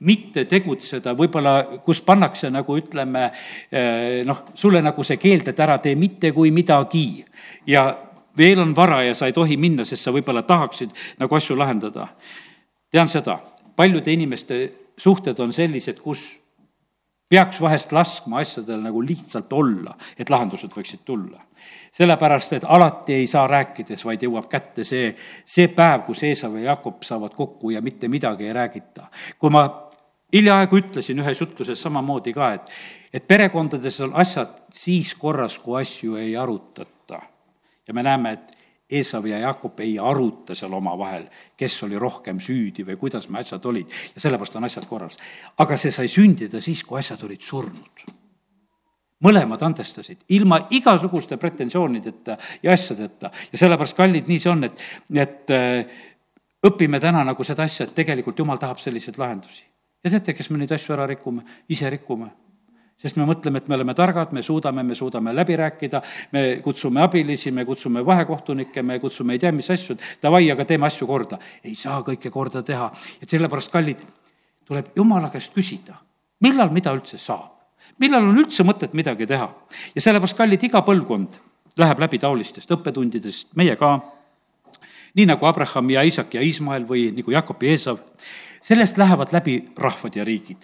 [0.00, 3.28] mitte tegutseda, võib-olla kus pannakse nagu ütleme
[3.70, 7.24] eh, noh, sulle nagu see keeld, et ära tee mitte kui midagi.
[7.66, 7.86] ja
[8.36, 12.08] veel on vara ja sa ei tohi minna, sest sa võib-olla tahaksid nagu asju lahendada.
[12.90, 13.38] tean seda,
[13.76, 16.44] paljude inimeste suhted on sellised, kus
[17.28, 21.40] peaks vahest laskma asjadel nagu lihtsalt olla, et lahendused võiksid tulla.
[21.94, 26.72] sellepärast, et alati ei saa rääkides, vaid jõuab kätte see, see päev, kus Eesav ja
[26.72, 29.08] Jakob saavad kokku ja mitte midagi ei räägita.
[29.38, 29.83] kui ma
[30.32, 32.72] hiljaaegu ütlesin ühes jutluses samamoodi ka, et,
[33.12, 37.20] et perekondades on asjad siis korras, kui asju ei arutata.
[37.88, 38.54] ja me näeme, et
[38.90, 41.24] Eesav ja Jakob ei aruta seal omavahel,
[41.56, 45.16] kes oli rohkem süüdi või kuidas me asjad olid ja sellepärast on asjad korras.
[45.58, 48.04] aga see sai sündida siis, kui asjad olid surnud.
[49.24, 54.82] mõlemad andestasid ilma igasuguste pretensioonideta ja asjadeta ja sellepärast, kallid, nii see on, et,
[55.14, 56.02] et äh,
[56.64, 59.64] õpime täna nagu seda asja, et tegelikult jumal tahab selliseid lahendusi.
[60.04, 61.44] Ja teate, kes me neid asju ära rikume?
[61.68, 62.30] ise rikume
[63.00, 66.00] sest me mõtleme, et me oleme targad, me suudame, me suudame läbi rääkida,
[66.32, 70.86] me kutsume abilisi, me kutsume vahekohtunikke, me kutsume ei tea mis asju, davai, aga teeme
[70.86, 71.38] asju korda.
[71.64, 72.90] ei saa kõike korda teha,
[73.20, 74.04] et sellepärast, kallid,
[74.64, 75.98] tuleb jumala käest küsida,
[76.46, 77.50] millal mida üldse saab,
[78.00, 79.50] millal on üldse mõtet midagi teha.
[79.94, 81.40] ja sellepärast, kallid, iga põlvkond
[81.76, 83.98] läheb läbi taolistest õppetundidest, meie ka,
[85.14, 87.98] nii nagu Abraham ja Isak ja Iismael või nagu Jakob ja Eesav,
[88.64, 90.62] sellest lähevad läbi rahvad ja riigid.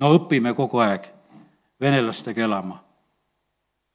[0.00, 1.10] no õpime kogu aeg
[1.80, 2.78] venelastega elama.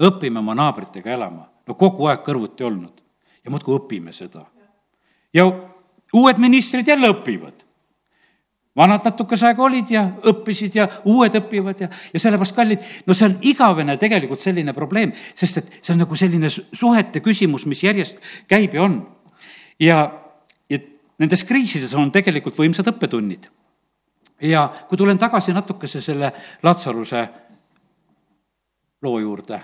[0.03, 3.01] õpime oma naabritega elama, no kogu aeg kõrvuti olnud
[3.43, 4.45] ja muudkui õpime seda.
[5.33, 5.47] ja
[6.13, 7.65] uued ministrid jälle õpivad.
[8.75, 13.31] vanad natukese aega olid ja õppisid ja uued õpivad ja, ja sellepärast, kallid, no see
[13.31, 18.21] on igavene tegelikult selline probleem, sest et see on nagu selline suhete küsimus, mis järjest
[18.47, 18.99] käib ja on.
[19.79, 20.03] ja,
[21.23, 23.47] nendes kriisides on tegelikult võimsad õppetunnid.
[24.43, 26.31] ja kui tulen tagasi natukese selle
[26.63, 27.27] Latsaruse
[29.01, 29.59] loo juurde.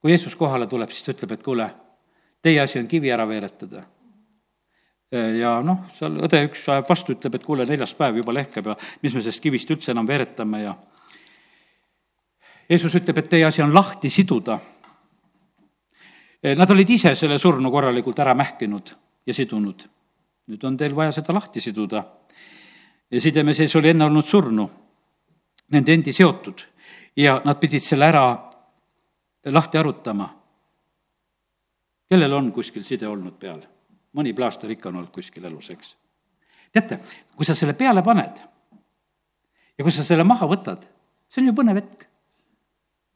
[0.00, 1.68] kui Jeesus kohale tuleb, siis ta ütleb, et kuule,
[2.42, 3.84] teie asi on kivi ära veeretada.
[5.38, 8.76] ja noh, seal õde üks ajab vastu, ütleb, et kuule, neljas päev juba lehkeb ja
[9.02, 10.76] mis me sellest kivist üldse enam veeretame ja
[12.70, 14.58] Jeesus ütleb, et teie asi on lahti siduda.
[16.58, 18.90] Nad olid ise selle surnu korralikult ära mähkinud
[19.26, 19.86] ja sidunud.
[20.46, 22.04] Nüüd on teil vaja seda lahti siduda.
[23.10, 24.68] ja sideme sees oli enne olnud surnu,
[25.72, 26.62] nende endi seotud
[27.16, 28.26] ja nad pidid selle ära
[29.44, 30.28] lahti arutama.
[32.08, 33.62] kellel on kuskil side olnud peal?
[34.16, 35.96] mõni plaaster ikka on olnud kuskil elus, eks.
[36.72, 37.00] teate,
[37.36, 38.42] kui sa selle peale paned
[39.78, 40.86] ja kui sa selle maha võtad,
[41.28, 42.06] see on ju põnev hetk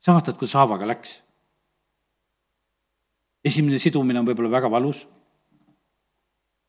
[0.01, 1.21] sa vaatad, kuidas haavaga läks.
[3.45, 5.07] esimene sidumine on võib-olla väga valus.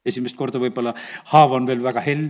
[0.06, 0.94] Esimest korda võib-olla
[1.32, 2.30] haav on veel väga hell.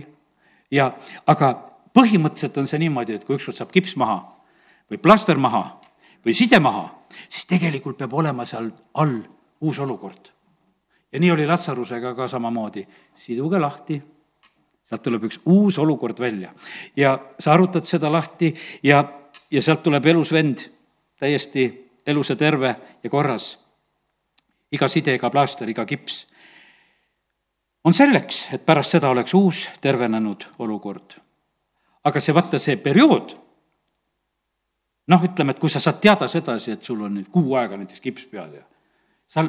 [0.72, 0.90] Ja,
[1.28, 1.52] aga
[1.96, 4.20] põhimõtteliselt on see niimoodi, et kui ükskord saab kips maha
[4.90, 5.64] või plaster maha
[6.24, 6.86] või side maha,
[7.28, 9.18] siis tegelikult peab olema seal all
[9.62, 10.30] uus olukord.
[11.12, 13.98] ja nii oli Latsarusega ka samamoodi, siduge lahti,
[14.88, 16.52] sealt tuleb üks uus olukord välja.
[16.96, 19.04] Ja sa arutad seda lahti ja,
[19.50, 20.68] ja sealt tuleb elus vend.
[21.20, 21.66] Täiesti
[22.06, 23.58] elus ja terve ja korras.
[24.72, 26.26] iga side, iga plaaster, iga kips
[27.84, 31.18] on selleks, et pärast seda oleks uus tervenenud olukord.
[32.04, 33.34] aga see, vaata, see periood,
[35.08, 38.00] noh, ütleme, et kui sa saad teada sedasi, et sul on nüüd kuu aega näiteks
[38.00, 38.64] kips peal ja
[39.26, 39.44] sa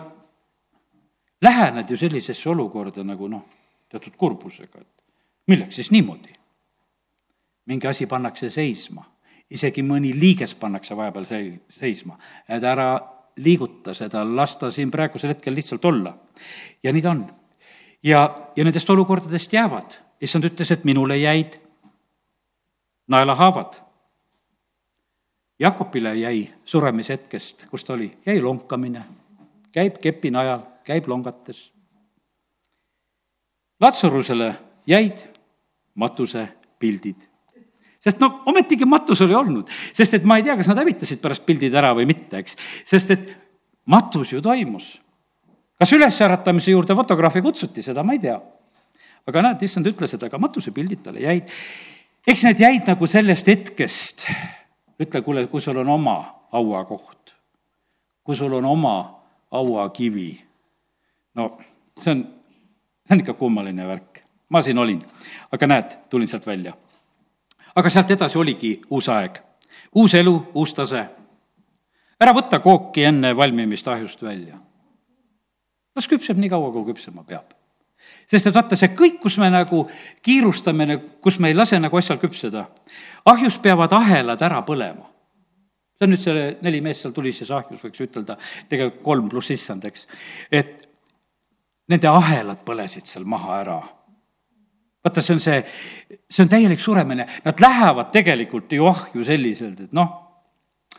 [1.41, 3.45] lähened ju sellisesse olukorda nagu noh,
[3.89, 5.03] teatud kurbusega, et
[5.47, 6.33] milleks siis niimoodi?
[7.65, 9.05] mingi asi pannakse seisma
[9.53, 12.17] isegi mõni liiges pannakse vahepeal sei-, seisma,
[12.47, 12.95] et ära
[13.43, 16.13] liiguta seda, las ta siin praegusel hetkel lihtsalt olla.
[16.83, 17.23] ja nii ta on.
[18.03, 21.57] Ja, ja nendest olukordadest jäävad, issand ütles, et minule jäid
[23.07, 23.79] naelahaavad.
[25.59, 29.03] Jakobile jäi suremise hetkest, kus ta oli, jäi lonkamine,
[29.71, 31.71] käib kepi najal, käib longates.
[33.79, 34.55] Latsarusele
[34.87, 35.21] jäid
[35.95, 36.47] matuse
[36.79, 37.29] pildid
[38.03, 41.45] sest no ometigi matus oli olnud, sest et ma ei tea, kas nad hävitasid pärast
[41.47, 43.29] pildid ära või mitte, eks, sest et
[43.87, 44.97] matus ju toimus.
[45.79, 48.39] Kas ülesäratamise juurde fotograafi kutsuti, seda ma ei tea.
[49.27, 51.49] aga näed, issand ütles, et aga matuse pildid talle jäid.
[52.27, 54.27] eks need jäid nagu sellest hetkest,
[54.99, 56.17] ütle, kuule, kui sul on oma
[56.51, 57.35] hauakoht,
[58.23, 58.97] kui sul on oma
[59.51, 60.31] hauakivi,
[61.35, 61.57] no
[61.99, 62.27] see on,
[63.05, 64.23] see on ikka kummaline värk.
[64.49, 65.01] ma siin olin,
[65.51, 66.73] aga näed, tulin sealt välja
[67.75, 69.39] aga sealt edasi oligi uus aeg,
[69.95, 71.05] uus elu, uus tase.
[72.21, 74.57] ära võta kooki enne valmimist ahjust välja.
[75.95, 77.53] Las küpseb nii kaua, kui küpsema peab.
[78.27, 79.85] sest et vaata, see kõik, kus me nagu
[80.25, 82.65] kiirustame, kus me ei lase nagu asjal küpseda,
[83.25, 85.09] ahjus peavad ahelad ära põlema
[85.93, 88.35] see on nüüd see neli meest seal tulises ahjus, võiks ütelda,
[88.69, 90.07] tegelikult kolm pluss issand, eks.
[90.51, 90.87] et
[91.87, 93.77] nende ahelad põlesid seal maha ära
[95.03, 95.63] vaata, see on see,
[96.31, 100.13] see on täielik suremine, nad lähevad tegelikult ju ahju selliselt, et noh,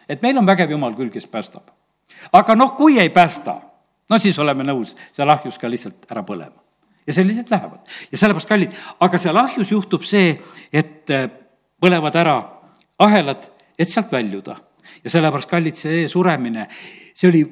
[0.09, 1.72] et meil on vägev jumal küll, kes päästab.
[2.33, 3.57] aga noh, kui ei päästa,
[4.10, 6.60] no siis oleme nõus seal ahjus ka lihtsalt ära põlema.
[7.06, 10.36] ja sellised lähevad ja sellepärast kallid, aga seal ahjus juhtub see,
[10.72, 11.28] et äh,
[11.80, 12.38] põlevad ära
[12.98, 14.56] ahelad, et sealt väljuda.
[15.04, 16.68] ja sellepärast, kallid, see suremine,
[17.14, 17.44] see oli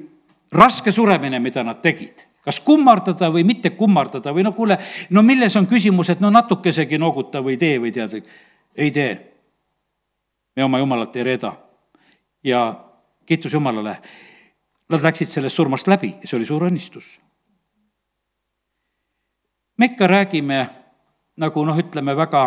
[0.52, 4.78] raske suremine, mida nad tegid kas kummardada või mitte kummardada või no kuule,
[5.10, 8.18] no milles on küsimus, et no natukesegi nooguta või tee või tead,
[8.76, 9.12] ei tee.
[10.56, 11.52] me oma jumalat ei reeda.
[12.44, 12.74] ja
[13.26, 13.96] kiitus Jumalale,
[14.92, 17.16] nad läksid sellest surmast läbi ja see oli suur õnnistus.
[19.78, 20.66] me ikka räägime
[21.36, 22.42] nagu noh, ütleme väga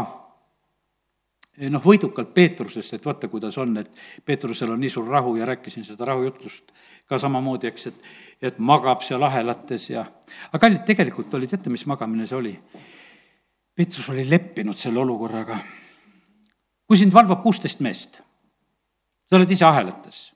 [1.72, 3.90] noh, võidukalt Peetrusest, et vaata, kuidas on, et
[4.26, 6.72] Peetrusel on nii suur rahu ja rääkisin seda rahujutlust
[7.10, 8.06] ka samamoodi, eks, et,
[8.52, 10.06] et magab seal ahelates ja,
[10.52, 12.54] aga kallid, tegelikult oli, teate, mis magamine see oli?
[13.76, 15.58] Peetrus oli leppinud selle olukorraga.
[16.88, 18.22] kui sind valvab kuusteist meest,
[19.26, 20.35] sa oled ise ahelates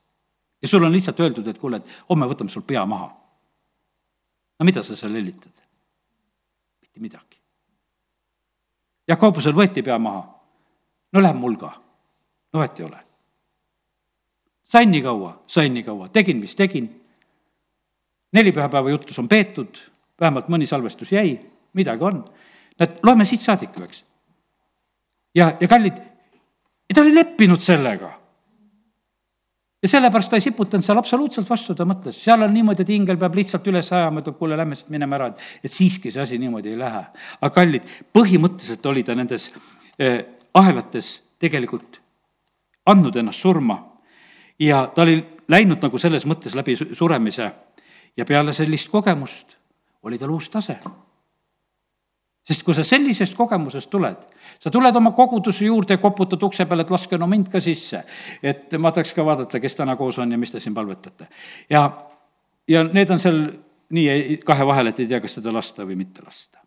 [0.62, 3.10] ja sul on lihtsalt öeldud, et kuule, et homme võtame sul pea maha.
[4.60, 5.63] no mida sa seal lellitad?
[6.82, 7.39] mitte midagi.
[9.08, 10.39] Jakobusel võeti pea maha
[11.12, 11.72] no läheb mul ka.
[12.54, 13.00] no vahet ei ole.
[14.63, 16.89] sain nii kaua, sain nii kaua, tegin, mis tegin.
[18.34, 19.78] neli pühapäeva jutlus on peetud,
[20.19, 21.39] vähemalt mõni salvestus jäi,
[21.74, 22.24] midagi on.
[22.80, 24.06] näed, loeme siit saadik, eks.
[25.36, 26.02] ja, ja kallid,
[26.93, 28.13] ta oli leppinud sellega
[29.82, 33.20] ja sellepärast ta ei siputanud seal absoluutselt vastu, ta mõtles, seal on niimoodi, et ingel
[33.22, 36.39] peab lihtsalt üles ajama, ütleb, kuule, lähme siit minema ära, et, et siiski see asi
[36.42, 37.06] niimoodi ei lähe.
[37.39, 39.50] aga kallid, põhimõtteliselt oli ta nendes
[40.00, 40.20] eh,
[40.54, 42.02] ahelates tegelikult
[42.89, 43.80] andnud ennast surma
[44.60, 47.52] ja ta oli läinud nagu selles mõttes läbi suremise
[48.18, 49.56] ja peale sellist kogemust
[50.04, 50.78] oli tal uus tase.
[52.50, 54.22] Sest kui sa sellisest kogemusest tuled,
[54.58, 58.02] sa tuled oma koguduse juurde ja koputad ukse peale, et laske no mind ka sisse.
[58.42, 61.28] et ma tahaks ka vaadata, kes täna koos on ja mis te siin palvetate.
[61.70, 61.84] ja,
[62.68, 63.44] ja need on seal
[63.90, 66.58] nii kahe vahel, et ei tea, kas seda lasta või mitte lasta.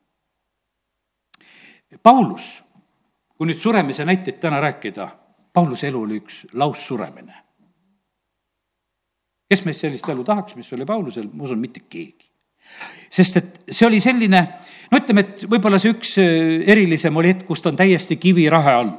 [2.02, 2.62] Paulus,
[3.36, 5.08] kui nüüd suremise näiteid täna rääkida,
[5.52, 7.34] Pauluse elu oli üks laussuremine.
[9.52, 12.30] kes meist sellist elu tahaks, mis oli Paulusel, ma usun, mitte keegi.
[13.10, 14.46] sest et see oli selline,
[14.92, 18.76] no ütleme, et võib-olla see üks äh, erilisem oli hetk, kus ta on täiesti kivirahe
[18.76, 18.92] all.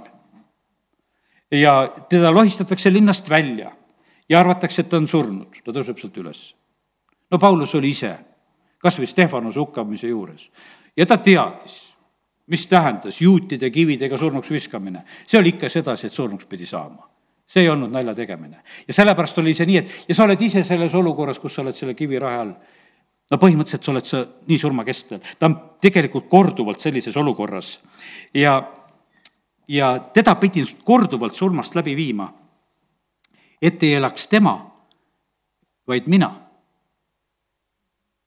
[1.52, 3.72] ja teda lohistatakse linnast välja
[4.30, 6.44] ja arvatakse, et ta on surnud, ta tõuseb sealt üles.
[7.32, 8.18] no Paulus oli ise
[8.84, 10.50] kas või Stefanuse hukkamise juures
[10.98, 11.94] ja ta teadis
[12.48, 15.04] mis tähendas juutide kividega surnuks viskamine.
[15.28, 17.10] see oli ikka sedasi, et surnuks pidi saama.
[17.48, 18.62] see ei olnud nalja tegemine.
[18.88, 21.76] ja sellepärast oli see nii, et ja sa oled ise selles olukorras, kus sa oled
[21.76, 22.54] selle kivirahe all.
[23.32, 25.20] No põhimõtteliselt sa oled sa nii surmakestel.
[25.40, 27.80] ta on tegelikult korduvalt sellises olukorras
[28.34, 28.60] ja,
[29.68, 32.34] ja teda pidi korduvalt surmast läbi viima,
[33.62, 34.58] et ei elaks tema,
[35.88, 36.32] vaid mina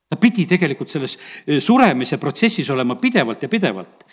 [0.09, 4.05] ta pidi tegelikult selles eh, suremise protsessis olema pidevalt ja pidevalt.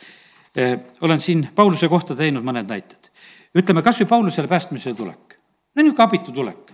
[0.56, 3.10] Eh, olen siin Pauluse kohta teinud mõned näited.
[3.54, 5.40] ütleme kas või Paulusele päästmise tulek.
[5.76, 6.74] no niisugune abitu tulek.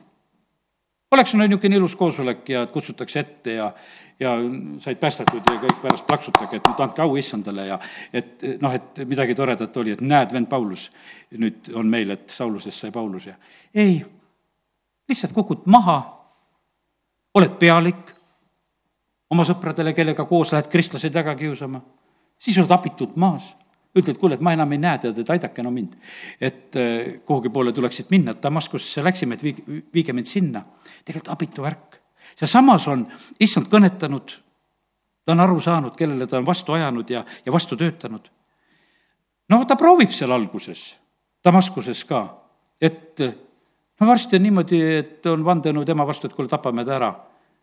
[1.11, 3.71] Oleks no niisugune ilus koosolek ja kutsutakse ette ja,
[4.19, 4.35] ja
[4.83, 7.79] said päästetud ja kõik pärast plaksutage, et nüüd andke au issandale ja
[8.13, 10.89] et noh, et midagi toredat oli, et näed, vend Paulus,
[11.37, 13.35] nüüd on meil, et Saulusest sai Paulus ja
[13.73, 13.99] ei,
[15.09, 15.99] lihtsalt kukud maha,
[17.39, 18.13] oled pealik
[19.33, 21.81] oma sõpradele, kellega koos lähed kristlasi taga kiusama,
[22.39, 23.53] siis oled apitult maas.
[23.97, 25.95] Ütled, kuule, et ma enam ei näe tead, et aidake no mind.
[26.41, 30.63] et äh, kuhugi poole tuleksid minna, et Damaskusesse läksime, et viige, viige mind sinna.
[31.05, 32.01] tegelikult abitu värk.
[32.35, 33.07] see samas on
[33.39, 34.35] issand kõnetanud,
[35.25, 38.29] ta on aru saanud, kellele ta on vastu ajanud ja, ja vastu töötanud.
[39.49, 40.99] no ta proovib seal alguses,
[41.43, 42.21] Damaskuses ka,
[42.81, 43.19] et
[43.99, 47.13] no varsti on niimoodi, et on vandenõu tema vastu, et kuule, tapame ta ära.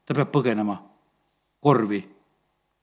[0.06, 0.76] ta peab põgenema
[1.60, 2.15] korvi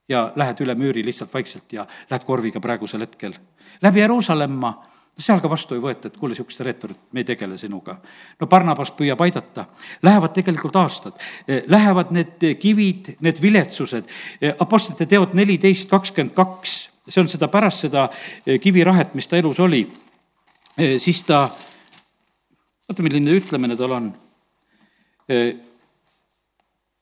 [0.09, 3.33] ja lähed üle müüri lihtsalt vaikselt ja lähed korviga praegusel hetkel.
[3.81, 4.73] läbi Jeruusalemma,
[5.17, 7.97] seal ka vastu ei võeta, et kuule, niisugust reetorit, me ei tegele sinuga.
[8.39, 9.65] no Barnabas püüab aidata,
[10.01, 14.09] lähevad tegelikult aastad, eh, lähevad need kivid, need viletsused,
[14.41, 18.09] eh, Apostlite teod neliteist kakskümmend kaks, see on seda pärast seda
[18.45, 19.87] eh, kivirahet, mis ta elus oli,
[20.97, 21.45] siis ta,
[22.89, 24.07] vaata, milline ütlemine tal on.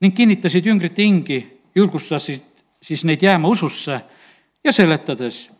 [0.01, 1.37] Ning kinnitasid jüngrite hingi
[1.75, 2.50] julgustasid
[2.81, 4.01] siis neid jääma ususse
[4.63, 5.51] ja seletades,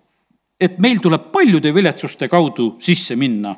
[0.59, 3.55] et meil tuleb paljude viletsuste kaudu sisse minna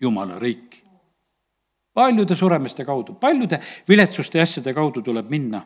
[0.00, 0.82] Jumala riiki.
[1.94, 5.60] paljude suremiste kaudu, paljude viletsuste ja asjade kaudu tuleb minna.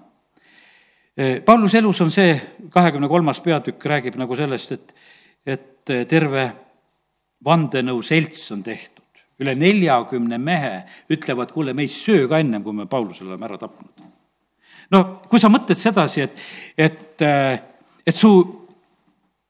[1.44, 2.32] Pauluse elus on see,
[2.70, 4.94] kahekümne kolmas peatükk räägib nagu sellest, et,
[5.46, 6.48] et terve
[7.44, 9.04] vandenõu selts on tehtud.
[9.38, 13.58] üle neljakümne mehe ütlevad, kuule, me ei söö ka ennem, kui me Paulusele oleme ära
[13.58, 14.03] tapnud
[14.92, 16.42] no kui sa mõtled sedasi, et,
[16.76, 17.60] et, äh,
[18.06, 18.32] et su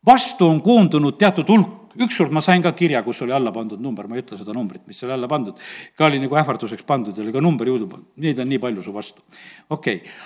[0.07, 4.09] vastu on koondunud teatud hulk, ükskord ma sain ka kirja, kus oli alla pandud number,
[4.11, 5.59] ma ei ütle seda numbrit, mis oli alla pandud,
[5.97, 9.23] ka oli nagu ähvarduseks pandud, oli ka number juurde, neid on nii palju su vastu.
[9.71, 10.17] okei okay.,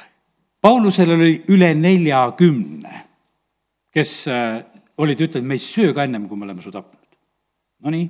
[0.59, 2.95] Paulusel oli üle neljakümne,
[3.95, 4.57] kes äh,
[4.99, 6.99] olid ütelnud, me ei söö ka ennem, kui me oleme su tapnud.
[7.87, 8.09] Nonii,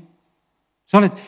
[0.89, 1.19] sa oled,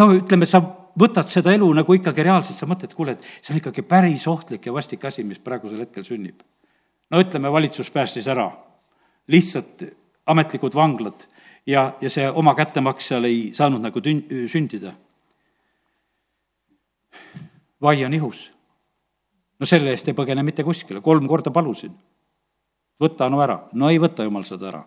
[0.00, 0.62] no ütleme, sa
[1.00, 4.66] võtad seda elu nagu ikkagi reaalselt, sa mõtled, kuule, et see on ikkagi päris ohtlik
[4.66, 6.42] ja vastik asi, mis praegusel hetkel sünnib.
[7.10, 8.50] no ütleme, valitsus päästis ära,
[9.28, 9.84] lihtsalt
[10.30, 11.26] ametlikud vanglad
[11.66, 14.92] ja, ja see oma kättemaks seal ei saanud nagu tün-, sündida.
[17.80, 18.52] vai on ihus.
[19.58, 21.94] no selle eest ei põgene mitte kuskile, kolm korda palusin.
[23.00, 24.84] võta no ära, no ei võta jumal seda ära.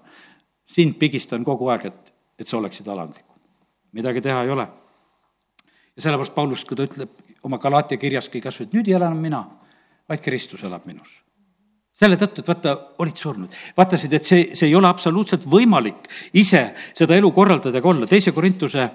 [0.65, 3.35] sind pigistan kogu aeg, et, et sa oleksid alandlikum.
[3.91, 4.69] midagi teha ei ole
[5.95, 9.11] ja sellepärast Paulus, kui ta ütleb oma Galatia kirjaski kas või, et nüüd ei ela
[9.11, 9.43] enam mina,
[10.09, 11.19] vaid Kristus elab minus
[11.93, 12.71] selle tõttu, et vaata,
[13.03, 13.57] olid surnud.
[13.77, 16.07] vaatasid, et see, see ei ole absoluutselt võimalik
[16.41, 16.63] ise
[16.97, 18.07] seda elu korraldada ega olla.
[18.09, 18.87] teise Korintuse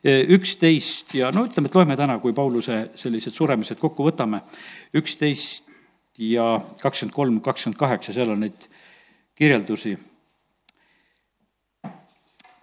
[0.00, 4.40] e, üksteist ja no ütleme, et loeme täna, kui Pauluse sellised suremised kokku võtame,
[4.96, 5.68] üksteist
[6.16, 8.68] ja kakskümmend kolm, kakskümmend kaheksa, seal on neid
[9.36, 9.92] kirjeldusi.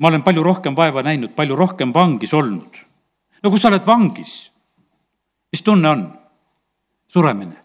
[0.01, 2.81] ma olen palju rohkem vaeva näinud, palju rohkem vangis olnud
[3.43, 4.35] no kui sa oled vangis,
[5.51, 6.03] mis tunne on?
[7.13, 7.59] suremine.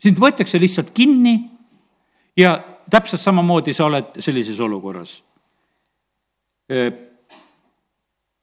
[0.00, 1.34] sind võetakse lihtsalt kinni
[2.36, 2.56] ja
[2.90, 5.22] täpselt samamoodi sa oled sellises olukorras.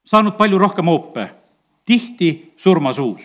[0.05, 1.29] saanud palju rohkem hoope,
[1.85, 3.21] tihti surmasuus.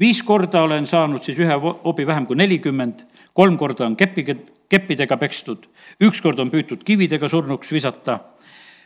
[0.00, 4.34] viis korda olen saanud siis ühe hobi vähem kui nelikümmend, kolm korda on kepiga,
[4.68, 5.68] keppidega pekstud,
[6.00, 8.18] üks kord on püütud kividega surnuks visata,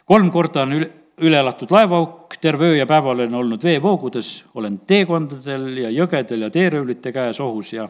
[0.04, 0.90] kolm korda on üle,
[1.22, 6.50] üle elatud laevaauk, terve öö ja päeva olen olnud veevoogudes, olen teekondadel ja jõgedel ja
[6.50, 7.88] teeröövlite käes ohus ja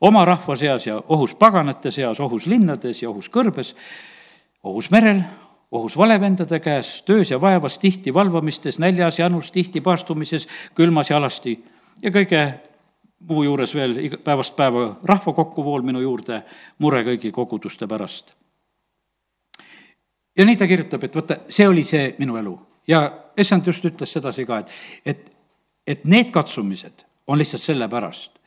[0.00, 3.74] oma rahva seas ja ohus paganate seas, ohus linnades ja ohus kõrbes,
[4.62, 5.22] ohus merel,
[5.72, 11.56] ohus valevendade käes, töös ja vaevas, tihti valvamistes, näljas, janus, tihti paastumises, külmas ja alasti
[12.02, 12.44] ja kõige
[13.28, 16.42] muu juures veel iga, päevast päeva rahva kokkuvool minu juurde,
[16.78, 18.34] mure kõigi koguduste pärast.
[20.36, 22.54] Ja nii ta kirjutab, et vaata, see oli see minu elu
[22.88, 23.02] ja
[23.38, 24.72] issand just ütles sedasi ka, et,
[25.06, 25.32] et,
[25.86, 28.38] et need katsumised on lihtsalt sellepärast,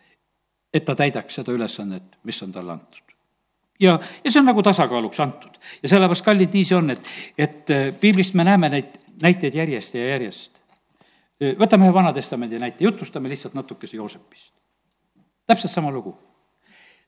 [0.73, 3.15] et ta täidaks seda ülesannet, mis on talle antud
[3.79, 7.73] ja, ja see on nagu tasakaaluks antud ja sellepärast, kallid, nii see on, et, et
[7.73, 10.57] äh, piiblist me näeme neid näiteid järjest ja järjest.
[11.39, 14.55] Äh, võtame ühe Vana-testamendi näite, jutustame lihtsalt natukese Joosepist
[15.45, 16.17] täpselt sama lugu.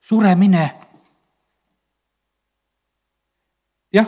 [0.02, 0.72] suremine.
[3.94, 4.08] jah,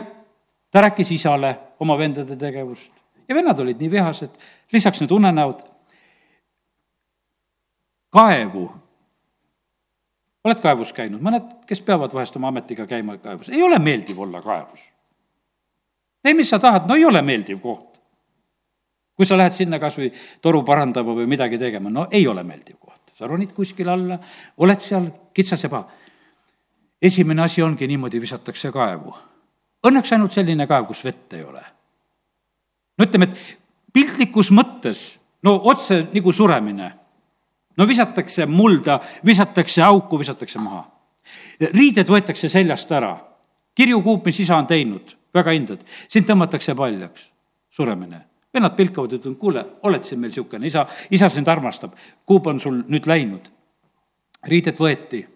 [0.70, 2.92] ta rääkis isale oma vendade tegevust
[3.28, 4.30] ja vennad olid nii vihased,
[4.72, 5.60] lisaks need unenäod.
[8.10, 8.70] kaevu.
[10.44, 14.42] oled kaevus käinud, mõned, kes peavad vahest oma ametiga käima kaevus, ei ole meeldiv olla
[14.42, 14.80] kaevus.
[16.22, 18.00] tee, mis sa tahad, no ei ole meeldiv koht.
[19.16, 20.12] kui sa lähed sinna kas või
[20.42, 24.16] toru parandama või midagi tegema, no ei ole meeldiv koht sa ronid kuskile alla,
[24.64, 25.84] oled seal kitsas ja paha.
[27.02, 29.12] esimene asi ongi niimoodi, visatakse kaevu.
[29.86, 31.62] Õnneks ainult selline kaev, kus vett ei ole.
[32.98, 36.92] no ütleme, et piltlikus mõttes, no otse nagu suremine.
[37.76, 40.84] no visatakse mulda, visatakse auku, visatakse maha.
[41.72, 43.16] riided võetakse seljast ära.
[43.74, 47.30] kirjukuup, mis isa on teinud, väga hindad, sind tõmmatakse paljaks,
[47.70, 51.94] suremine vennad pilkavad, ütlevad, kuule, oled siin meil niisugune, isa, isa sind armastab,
[52.26, 53.50] kuup on sul nüüd läinud.
[54.44, 55.26] riided võeti.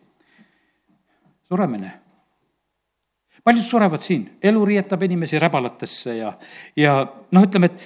[1.48, 2.03] suremine.
[3.44, 6.32] Paljud surevad siin, elu riietab inimesi räbalatesse ja,
[6.76, 7.84] ja noh, ütleme, et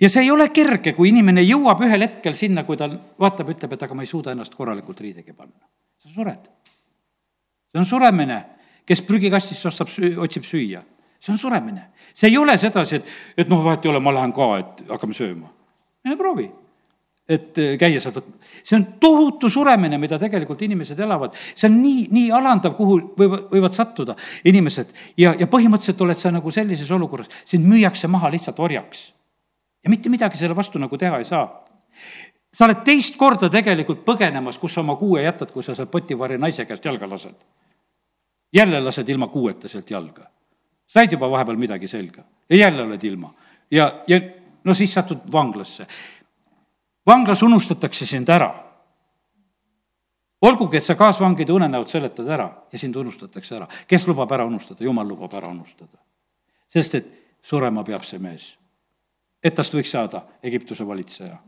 [0.00, 3.74] ja see ei ole kerge, kui inimene jõuab ühel hetkel sinna, kui ta vaatab, ütleb,
[3.74, 5.68] et aga ma ei suuda ennast korralikult riidegi panna.
[6.02, 6.50] sa sured.
[7.72, 8.38] see on suremine,
[8.86, 10.82] kes prügikastist ostab, otsib süüa
[11.20, 11.90] see on suremine.
[12.14, 15.14] see ei ole sedasi, et, et noh, vahet ei ole, ma lähen ka, et hakkame
[15.14, 15.50] sööma.
[16.04, 16.48] mine proovi
[17.28, 18.22] et äh, käia sealt,
[18.64, 21.34] see on tohutu suremine, mida tegelikult inimesed elavad.
[21.36, 24.16] see on nii, nii alandav, kuhu võivad, võivad sattuda
[24.48, 29.12] inimesed ja, ja põhimõtteliselt oled sa nagu sellises olukorras, sind müüakse maha lihtsalt orjaks.
[29.84, 31.46] ja mitte midagi selle vastu nagu teha ei saa.
[32.52, 36.38] sa oled teist korda tegelikult põgenemas, kus sa oma kuue jätad, kui sa seal Potivari
[36.38, 37.44] naise käest jalga lased.
[38.52, 40.30] jälle lased ilma kuueta sealt jalga
[40.88, 43.34] said juba vahepeal midagi selga ja jälle oled ilma.
[43.70, 44.20] ja, ja
[44.64, 45.86] no siis satud vanglasse.
[47.08, 48.54] Vanglas unustatakse sind ära.
[50.40, 53.66] olgugi, et sa kaasvangide unenäod seletad ära ja sind unustatakse ära.
[53.86, 54.84] kes lubab ära unustada?
[54.84, 55.98] jumal lubab ära unustada.
[56.68, 58.56] sest et surema peab see mees.
[59.42, 61.38] et tast võiks saada Egiptuse valitseja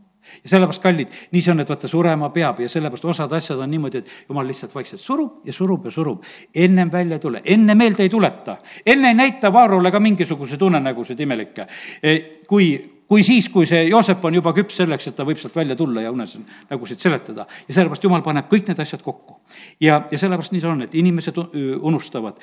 [0.43, 3.71] ja sellepärast, kallid, nii see on, et vaata, surema peab ja sellepärast osad asjad on
[3.71, 6.23] niimoodi, et jumal lihtsalt vaikselt surub ja surub ja surub.
[6.53, 11.19] ennem välja ei tule, enne meelde ei tuleta, enne ei näita Vaarole ka mingisuguseid unenägusid
[11.19, 11.67] imelikke.
[12.03, 15.55] E, kui, kui siis, kui see Joosep on juba küps selleks, et ta võib sealt
[15.57, 16.37] välja tulla ja unes
[16.69, 17.43] nägusid seletada.
[17.67, 19.41] ja sellepärast jumal paneb kõik need asjad kokku.
[19.83, 21.41] ja, ja sellepärast nii see on, et inimesed
[21.81, 22.39] unustavad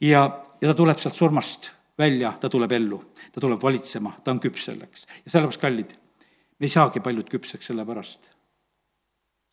[0.00, 0.24] ja,
[0.60, 2.98] ja ta tuleb sealt surmast välja, ta tuleb ellu,
[3.32, 5.94] ta tuleb valitsema, ta on küps selleks ja sellepärast, kallid
[6.58, 8.30] me ei saagi paljud küpseks selle pärast.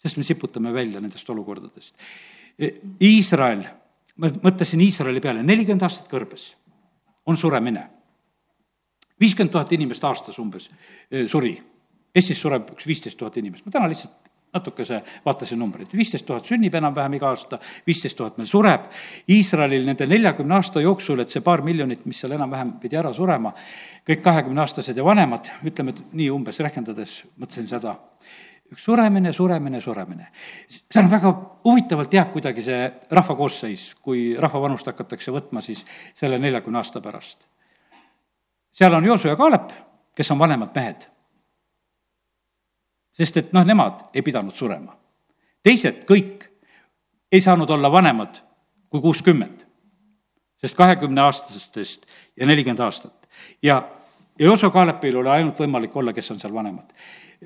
[0.02, 1.96] sest me siputame välja nendest olukordadest.
[3.02, 3.64] Iisrael,
[4.18, 6.56] ma mõtlesin Iisraeli peale, nelikümmend aastat kõrbes,
[7.26, 7.90] on suremine.
[9.20, 10.70] Viiskümmend tuhat inimest aastas umbes
[11.32, 11.56] suri.
[12.16, 16.76] Eestis sureb üks viisteist tuhat inimest, ma täna lihtsalt natukese vaatasin numbreid, viisteist tuhat sünnib
[16.80, 18.88] enam-vähem iga aasta, viisteist tuhat meil sureb.
[19.36, 23.52] Iisraelil nende neljakümne aasta jooksul, et see paar miljonit, mis seal enam-vähem pidi ära surema,
[24.08, 27.98] kõik kahekümneaastased ja vanemad, ütleme et nii umbes rehkendades, mõtlesin seda,
[28.72, 30.30] üks suremine, suremine, suremine.
[30.70, 31.34] see on väga
[31.66, 32.80] huvitavalt jääb kuidagi see
[33.12, 37.50] rahva koosseis, kui rahva vanust hakatakse võtma siis selle neljakümne aasta pärast.
[38.76, 39.72] Seal on Joosu ja Kaalep,
[40.16, 41.08] kes on vanemad mehed
[43.16, 44.96] sest et noh, nemad ei pidanud surema.
[45.64, 46.46] teised kõik
[47.32, 48.42] ei saanud olla vanemad
[48.92, 49.66] kui kuuskümmend,
[50.62, 52.06] sest kahekümneaastastest
[52.38, 53.30] ja nelikümmend aastat.
[53.62, 53.82] ja,
[54.40, 56.92] ja Joso Kaalepil oli ainult võimalik olla, kes on seal vanemad.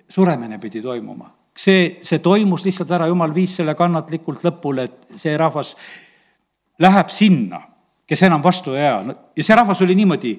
[0.09, 1.31] suremine pidi toimuma.
[1.57, 5.75] see, see toimus lihtsalt ära, jumal viis selle kannatlikult lõpule, et see rahvas
[6.79, 7.61] läheb sinna,
[8.07, 9.15] kes enam vastu ei aja.
[9.35, 10.33] ja see rahvas oli niimoodi,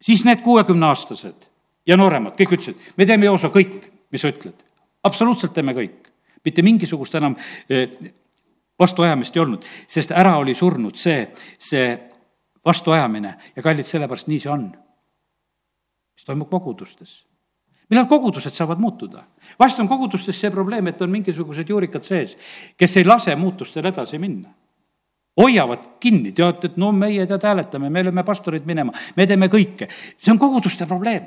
[0.00, 1.48] siis need kuuekümneaastased
[1.86, 4.66] ja nooremad, kõik ütlesid, me teeme Jooso kõik mis sa ütled?
[5.04, 6.10] absoluutselt teeme kõik.
[6.44, 7.36] mitte mingisugust enam
[7.68, 7.88] eh,
[8.78, 11.26] vastuajamist ei olnud, sest ära oli surnud see,
[11.58, 11.98] see
[12.64, 14.70] vastuajamine ja kallid, sellepärast nii see on.
[16.14, 17.24] mis toimub kogudustes
[17.90, 19.24] millal kogudused saavad muutuda?
[19.58, 22.36] vahest on kogudustes see probleem, et on mingisugused juurikad sees,
[22.76, 24.48] kes ei lase muutustel edasi minna.
[25.40, 29.88] Hoiavad kinni, tead, et no meie tead hääletame, me oleme pastorid minema, me teeme kõike.
[29.90, 31.24] see on koguduste probleem.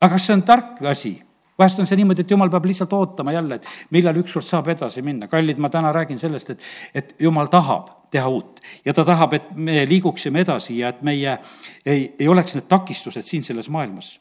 [0.00, 1.16] aga kas see on tark asi?
[1.58, 5.02] vahest on see niimoodi, et jumal peab lihtsalt ootama jälle, et millal ükskord saab edasi
[5.02, 5.28] minna.
[5.28, 9.50] kallid, ma täna räägin sellest, et, et jumal tahab teha uut ja ta tahab, et
[9.56, 11.38] me liiguksime edasi ja et meie
[11.86, 14.16] ei, ei oleks need takistused siin selles maailmas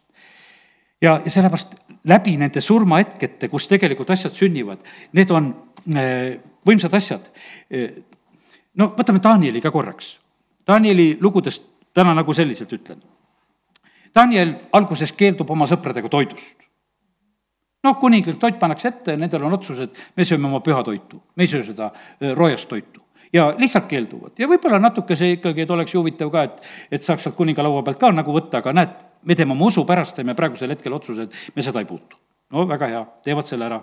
[1.01, 1.76] ja, ja sellepärast
[2.10, 4.84] läbi nende surmahetkete, kus tegelikult asjad sünnivad,
[5.18, 5.51] need on
[5.95, 7.30] äh, võimsad asjad.
[8.76, 10.20] Äh, no võtame Danieli ka korraks.
[10.68, 11.64] Danieli lugudest
[11.94, 13.02] täna nagu selliselt ütlen.
[14.16, 16.58] Daniel alguses keeldub oma sõpradega toidust.
[17.86, 21.44] noh, kuninglik toit pannakse ette, nendel on otsus, et me sööme oma püha toitu, me
[21.44, 23.04] ei söö seda äh, roojast toitu
[23.34, 26.64] ja lihtsalt keelduvad ja võib-olla natuke see ikkagi, et oleks ju huvitav ka, et,
[26.98, 29.86] et saaks sealt kuninga laua pealt ka nagu võtta, aga näed, me teeme oma usu
[29.86, 32.18] pärast, teeme praegusel hetkel otsuse, et me seda ei puutu.
[32.52, 33.80] no väga hea, teevad selle ära.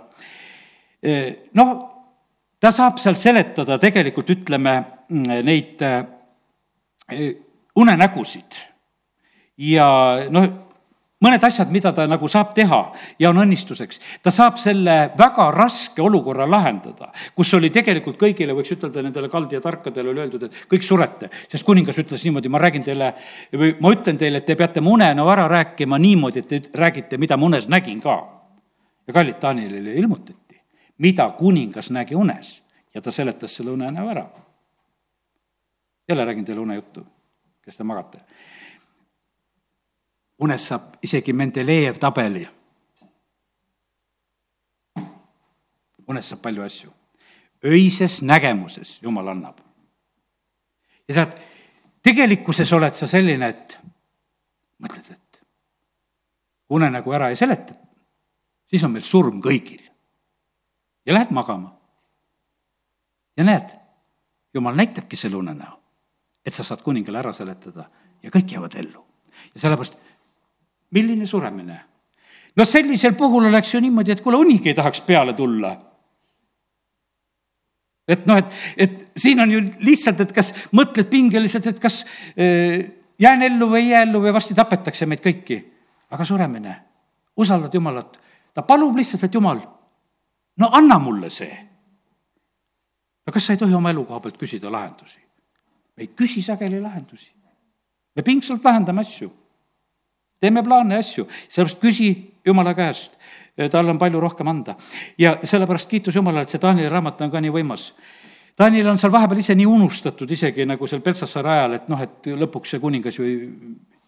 [1.54, 1.91] noh,
[2.62, 4.76] ta saab seal seletada tegelikult, ütleme,
[5.10, 5.82] neid
[7.76, 8.60] unenägusid
[9.58, 9.86] ja
[10.30, 10.46] noh,
[11.22, 12.80] mõned asjad, mida ta nagu saab teha
[13.20, 14.00] ja on õnnistuseks.
[14.22, 19.58] ta saab selle väga raske olukorra lahendada, kus oli tegelikult kõigile, võiks ütelda, nendele kaldi
[19.58, 21.30] ja tarkadele oli öeldud, et kõik surete.
[21.48, 23.14] sest kuningas ütles niimoodi, ma räägin teile
[23.52, 27.18] või ma ütlen teile, et te peate mu unenäo ära rääkima niimoodi, et te räägite,
[27.18, 28.18] mida ma unes nägin ka.
[29.06, 30.38] ja kallid Danielile ilmutati,
[31.02, 32.62] mida kuningas nägi unes
[32.94, 34.26] ja ta seletas selle unenäo ära.
[36.08, 37.06] jälle räägin teile unejuttu,
[37.64, 38.20] kes te magate
[40.42, 42.48] unes saab isegi Mendelejev tabeli.
[46.08, 46.90] unes saab palju asju.
[47.64, 49.58] öises nägemuses Jumal annab.
[51.08, 51.38] ja tead,
[52.02, 53.78] tegelikkuses oled sa selline, et
[54.82, 55.42] mõtled, et
[56.70, 57.74] unenägu ära ei seleta,
[58.66, 59.91] siis on meil surm kõigil.
[61.06, 61.78] Ja lähed magama.
[63.36, 63.78] ja näed,
[64.54, 65.78] Jumal näitabki selle unenäo,
[66.44, 67.86] et sa saad kuningale ära seletada
[68.22, 69.04] ja kõik jäävad ellu.
[69.54, 69.96] ja sellepärast
[70.90, 71.80] milline suremine?
[72.56, 75.72] no sellisel puhul oleks ju niimoodi, et kuule, unigi ei tahaks peale tulla.
[78.08, 82.02] et noh, et, et siin on ju lihtsalt, et kas mõtled pingeliselt, et kas
[82.36, 82.82] äh,
[83.18, 85.62] jään ellu või ei jää ellu või varsti tapetakse meid kõiki.
[86.12, 86.74] aga suremine,
[87.36, 88.18] usaldad Jumalat,
[88.52, 89.62] ta palub lihtsalt, et Jumal,
[90.58, 91.52] no anna mulle see.
[93.26, 95.20] no kas sa ei tohi oma elukoha pealt küsida lahendusi?
[95.96, 97.30] me ei küsi sageli lahendusi.
[98.16, 99.30] me pingsalt lahendame asju
[100.42, 102.10] teeme plaane ja asju, sellepärast küsi
[102.46, 103.12] Jumala käest,
[103.70, 104.74] tal on palju rohkem anda.
[105.18, 107.92] ja sellepärast kiitus Jumalale, et see Taanieli raamat on ka nii võimas.
[108.58, 112.28] Taaniel on seal vahepeal ise nii unustatud, isegi nagu seal Peltsassaare ajal, et noh, et
[112.42, 113.36] lõpuks see kuningas ju ei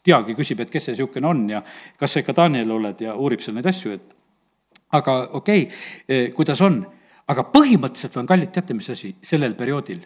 [0.05, 1.62] teagi, küsib, et kes see niisugune on ja
[2.01, 4.18] kas sa ikka Daniel oled ja uurib seal neid asju, et
[4.95, 6.80] aga okei okay,, kuidas on,
[7.28, 10.05] aga põhimõtteliselt on kallid, teate, mis asi, sellel perioodil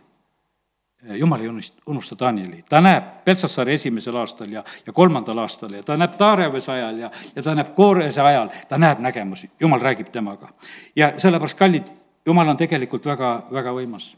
[1.15, 5.83] jumal ei unust-, unusta Danieli, ta näeb Peltsassaari esimesel aastal ja, ja kolmandal aastal ja
[5.83, 10.11] ta näeb Taarevese ajal ja, ja ta näeb Koorese ajal, ta näeb nägemusi, jumal räägib
[10.13, 10.49] temaga.
[10.97, 11.93] ja sellepärast, kallid,
[12.27, 14.11] jumal on tegelikult väga, väga võimas.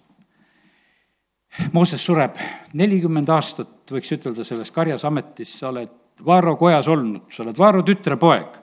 [1.72, 2.36] Mooses sureb.
[2.72, 7.82] nelikümmend aastat, võiks ütelda, selles karjas ametis, sa oled Vaaro kojas olnud, sa oled Vaaro
[7.82, 8.58] tütrepoeg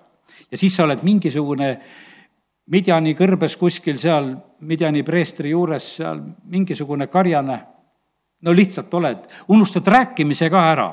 [0.51, 1.77] ja siis sa oled mingisugune
[2.67, 4.33] Midjani kõrbes kuskil seal,
[4.67, 6.19] Midjani preestri juures seal
[6.51, 7.61] mingisugune karjane
[8.41, 10.89] no lihtsalt oled, unustad rääkimise ka ära.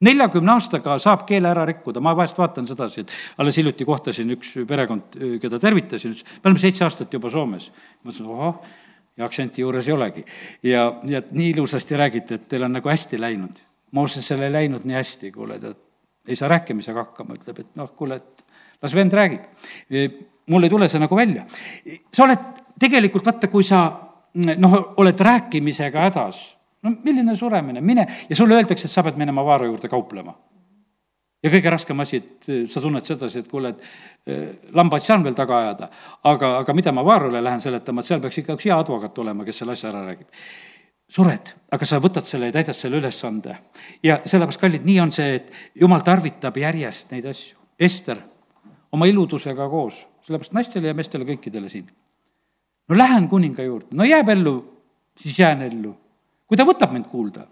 [0.00, 4.52] neljakümne aastaga saab keele ära rikkuda, ma vahest vaatan sedasi, et alles hiljuti kohtasin üks
[4.68, 7.70] perekond, keda tervitasin, ütles, me oleme seitse aastat juba Soomes.
[8.02, 8.60] ma ütlesin, ohoh,
[9.16, 10.24] ja aktsenti juures ei olegi.
[10.62, 13.64] ja, ja nii ilusasti räägite, et teil on nagu hästi läinud.
[13.90, 15.74] Moosesel ei läinud nii hästi, kuule, ta
[16.28, 18.44] ei saa rääkimisega hakkama, ütleb, et noh, kuule, et
[18.82, 19.48] las vend räägib.
[20.48, 21.44] mul ei tule see nagu välja.
[22.14, 22.44] sa oled
[22.80, 23.86] tegelikult, vaata, kui sa
[24.56, 26.42] noh, oled rääkimisega hädas,
[26.82, 30.34] no milline suremine, mine ja sulle öeldakse, et sa pead minema Vaaro juurde kauplema.
[31.42, 35.22] ja kõige raskem asi, et äh, sa tunned sedasi, et kuule, et äh, lambaid saan
[35.24, 35.90] veel taga ajada,
[36.26, 39.46] aga, aga mida ma Vaarole lähen seletama, et seal peaks ikka üks hea advokaat olema,
[39.46, 40.26] kes selle asja ära räägib
[41.08, 43.56] sured, aga sa võtad selle ja täidad selle ülesande.
[44.02, 47.56] ja sellepärast, kallid, nii on see, et jumal tarvitab järjest neid asju.
[47.78, 48.18] Ester
[48.92, 51.88] oma iludusega koos, sellepärast naistele ja meestele kõikidele siin
[52.88, 54.56] no lähen kuninga juurde, no jääb ellu,
[55.16, 55.94] siis jään ellu.
[56.48, 57.44] kui ta võtab mind kuulda,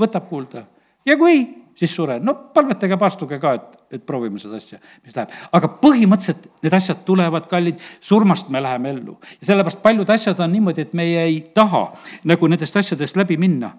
[0.00, 0.64] võtab kuulda
[1.06, 1.42] ja kui ei,
[1.80, 2.24] siis suren.
[2.24, 5.32] no palvetage, paastuge ka, et, et proovime seda asja, mis läheb.
[5.56, 9.16] aga põhimõtteliselt need asjad tulevad, kallid, surmast me läheme ellu.
[9.40, 11.86] ja sellepärast paljud asjad on niimoodi, et meie ei taha
[12.28, 13.72] nagu nendest asjadest läbi minna.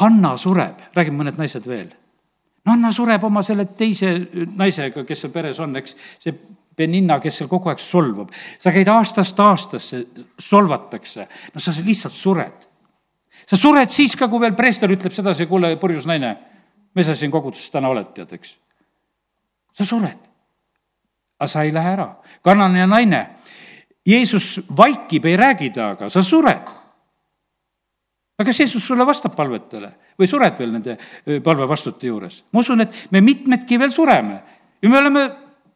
[0.00, 1.90] Hanna sureb, räägime mõned naised veel.
[2.64, 4.14] no Hanna sureb oma selle teise
[4.54, 6.38] naisega, kes seal peres on, eks, see
[6.80, 8.30] Beninna, kes seal kogu aeg solvab.
[8.58, 10.04] sa käid aastast aastasse,
[10.38, 12.68] solvatakse, no sa lihtsalt sured
[13.46, 16.36] sa sured siis ka, kui veel preester ütleb sedasi, kuule, purjus naine,
[16.94, 18.56] mis sa siin koguduses täna oled, tead, eks.
[19.72, 20.28] sa sured.
[21.40, 22.08] aga sa ei lähe ära.
[22.42, 23.26] kannane naine,
[24.06, 26.72] Jeesus vaikib, ei räägi temaga, sa sured.
[28.38, 30.96] aga kas Jeesus sulle vastab palvetele või sured veel nende
[31.44, 32.44] palvevastute juures?
[32.52, 34.42] ma usun, et me mitmedki veel sureme
[34.82, 35.28] ja me oleme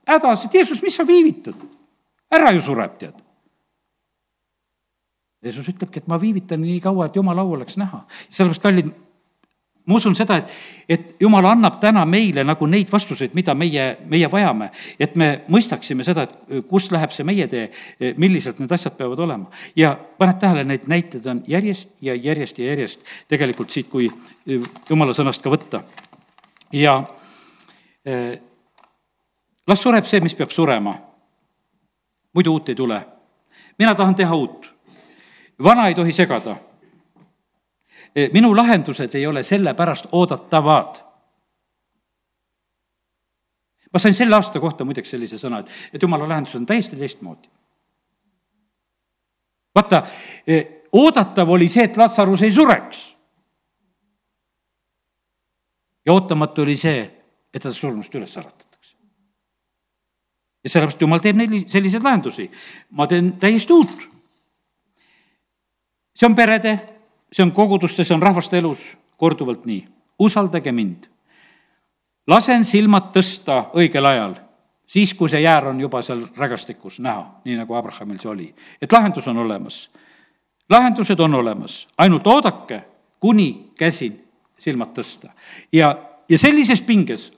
[0.09, 1.57] hädas, et Jeesus, mis sa viivitad?
[2.35, 3.25] ära ju sureb, tead
[5.45, 8.05] Jeesus ütlebki, et ma viivitan nii kaua, et jumala au oleks näha.
[8.31, 8.89] sellepärast, kallid,
[9.87, 10.53] ma usun seda, et,
[10.89, 14.71] et jumal annab täna meile nagu neid vastuseid, mida meie, meie vajame.
[14.99, 17.69] et me mõistaksime seda, et kus läheb see meie tee,
[18.17, 19.51] milliselt need asjad peavad olema.
[19.77, 24.09] ja paned tähele, neid näiteid on järjest ja järjest ja järjest tegelikult siit, kui
[24.91, 25.83] jumala sõnast ka võtta.
[26.73, 27.03] ja
[29.67, 30.97] las sureb see, mis peab surema.
[32.33, 33.01] muidu uut ei tule.
[33.79, 34.75] mina tahan teha uut
[35.63, 36.57] vana ei tohi segada.
[38.15, 41.03] E, minu lahendused ei ole sellepärast oodatavad.
[43.95, 47.49] ma sain selle aasta kohta muideks sellise sõna, et, et jumala lahendused on täiesti teistmoodi.
[49.75, 50.03] vaata,
[50.47, 50.61] e,
[50.93, 53.17] oodatav oli see, et Latsarus ei sureks.
[56.07, 57.05] ja ootamatu oli see,
[57.55, 58.97] et ta surnust üles äratatakse.
[60.65, 62.51] ja sellepärast jumal teeb neil selliseid lahendusi.
[62.91, 64.15] ma teen täiesti uut
[66.15, 66.79] see on perede,
[67.35, 69.85] see on koguduste, see on rahvaste elus korduvalt nii.
[70.19, 71.07] usaldage mind.
[72.27, 74.35] lasen silmad tõsta õigel ajal,
[74.87, 78.55] siis kui see jäär on juba seal rägastikus näha, nii nagu Abrahamil see oli.
[78.83, 79.91] et lahendus on olemas.
[80.71, 82.83] lahendused on olemas, ainult oodake,
[83.21, 84.21] kuni käsin
[84.59, 85.33] silmad tõsta.
[85.73, 85.97] ja,
[86.29, 87.33] ja sellises pinges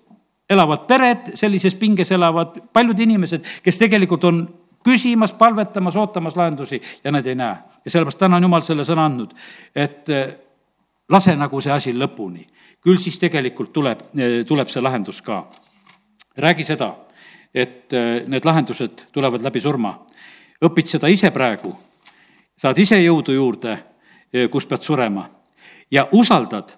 [0.51, 4.45] elavad pered, sellises pinges elavad paljud inimesed, kes tegelikult on
[4.85, 7.57] küsimas, palvetamas, ootamas lahendusi ja nad ei näe.
[7.87, 9.33] Ja sellepärast täna on Jumal selle sõna andnud,
[9.75, 10.35] et eh,
[11.09, 12.43] lase nagu see asi lõpuni.
[12.83, 15.47] küll siis tegelikult tuleb, eh, tuleb see lahendus ka.
[16.37, 16.95] räägi seda,
[17.55, 20.07] et eh, need lahendused tulevad läbi surma.
[20.65, 21.77] õpid seda ise praegu,
[22.59, 23.79] saad ise jõudu juurde,
[24.51, 25.31] kus pead surema
[25.91, 26.75] ja usaldad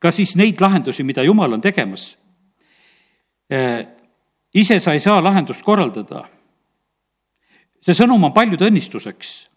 [0.00, 2.16] ka siis neid lahendusi, mida Jumal on tegemas
[4.54, 6.24] ise sa ei saa lahendust korraldada.
[7.80, 9.50] See sõnum on paljude õnnistuseks.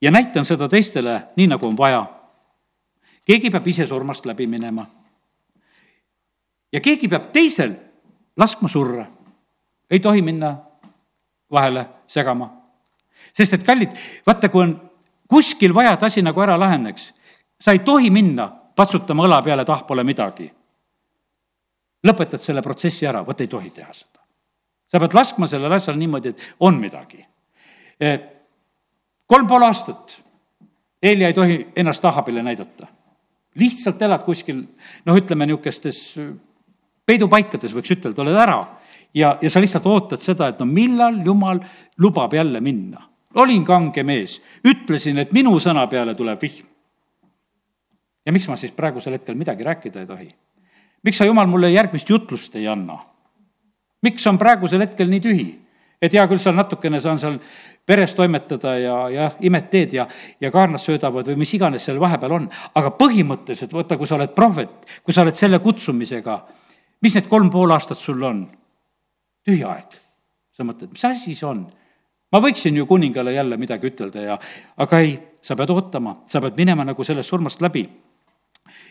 [0.00, 2.06] ja näitan seda teistele nii, nagu on vaja.
[3.26, 4.86] keegi peab ise surmast läbi minema.
[6.72, 7.74] ja keegi peab teisel
[8.36, 9.06] laskma surra.
[9.90, 10.56] ei tohi minna
[11.52, 12.50] vahele segama.
[13.32, 13.92] sest et kallid,
[14.26, 14.80] vaata, kui on
[15.28, 17.14] kuskil vaja, et asi nagu ära laheneks,
[17.60, 20.52] sa ei tohi minna patsutama õla peale, et ah, pole midagi
[22.06, 24.15] lõpetad selle protsessi ära, vot ei tohi teha seda.
[24.86, 27.24] Sa pead laskma sellel asjal niimoodi, et on midagi.
[28.00, 28.20] Eh,
[29.26, 30.20] kolm pool aastat
[31.02, 32.86] Helja ei tohi ennast Ahabile näidata.
[33.56, 34.58] lihtsalt elad kuskil,
[35.04, 36.18] noh, ütleme niisugustes
[37.08, 38.58] peidupaikades, võiks ütelda, oled ära
[39.14, 41.60] ja, ja sa lihtsalt ootad seda, et no millal jumal
[41.98, 43.02] lubab jälle minna.
[43.34, 46.66] olin kange mees, ütlesin, et minu sõna peale tuleb vihm.
[48.26, 50.28] ja miks ma siis praegusel hetkel midagi rääkida ei tohi?
[51.02, 52.98] miks sa, jumal, mulle järgmist jutlust ei anna?
[54.06, 55.46] Miks on praegusel hetkel nii tühi?
[56.02, 57.38] et hea küll, seal natukene saan seal
[57.88, 60.04] peres toimetada ja, ja imet teed ja,
[60.40, 62.48] ja kaarnad söödavad või mis iganes seal vahepeal on.
[62.76, 64.74] aga põhimõtteliselt, vaata, kui sa oled prohvet,
[65.06, 66.36] kui sa oled selle kutsumisega,
[67.02, 68.44] mis need kolm pool aastat sul on?
[69.46, 69.96] tühi aeg.
[70.52, 71.64] sa mõtled, mis asi see on?
[72.32, 74.38] ma võiksin ju kuningale jälle midagi ütelda ja,
[74.76, 77.86] aga ei, sa pead ootama, sa pead minema nagu sellest surmast läbi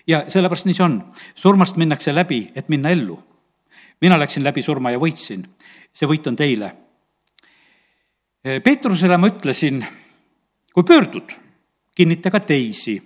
[0.07, 0.99] ja sellepärast nii see on.
[1.35, 3.17] surmast minnakse läbi, et minna ellu.
[4.01, 5.45] Mina läksin läbi surma ja võitsin.
[5.95, 6.75] see võit on teile.
[8.43, 9.79] Peetrusele ma ütlesin,
[10.73, 11.31] kui pöördud,
[11.95, 13.01] kinnita ka teisi.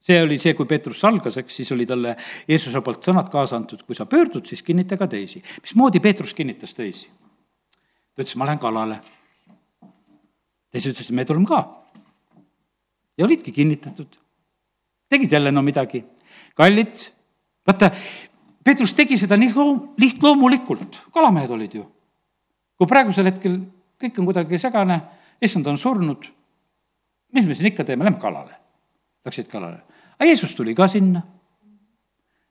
[0.00, 2.16] see oli see, kui Peetrus algas, eks, siis oli talle
[2.48, 5.42] Jeesuse poolt sõnad kaasa antud, kui sa pöördud, siis kinnita ka teisi.
[5.62, 7.10] mismoodi Peetrus kinnitas teisi?
[8.14, 9.00] ta ütles, ma lähen kalale.
[10.70, 11.62] teised ütlesid, me tuleme ka.
[13.18, 14.22] ja olidki kinnitatud
[15.12, 16.04] tegid jälle no midagi.
[16.56, 16.94] kallid,
[17.66, 17.90] vaata,
[18.64, 21.84] Peetrus tegi seda nii loom-, lihtloomulikult, kalamehed olid ju.
[22.78, 23.60] kui praegusel hetkel
[24.02, 24.98] kõik on kuidagi segane,
[25.42, 26.26] issand on surnud,
[27.32, 28.58] mis me siin ikka teeme, lähme kalale.
[29.24, 29.82] Läksid kalale.
[30.18, 31.22] aga Jeesus tuli ka sinna,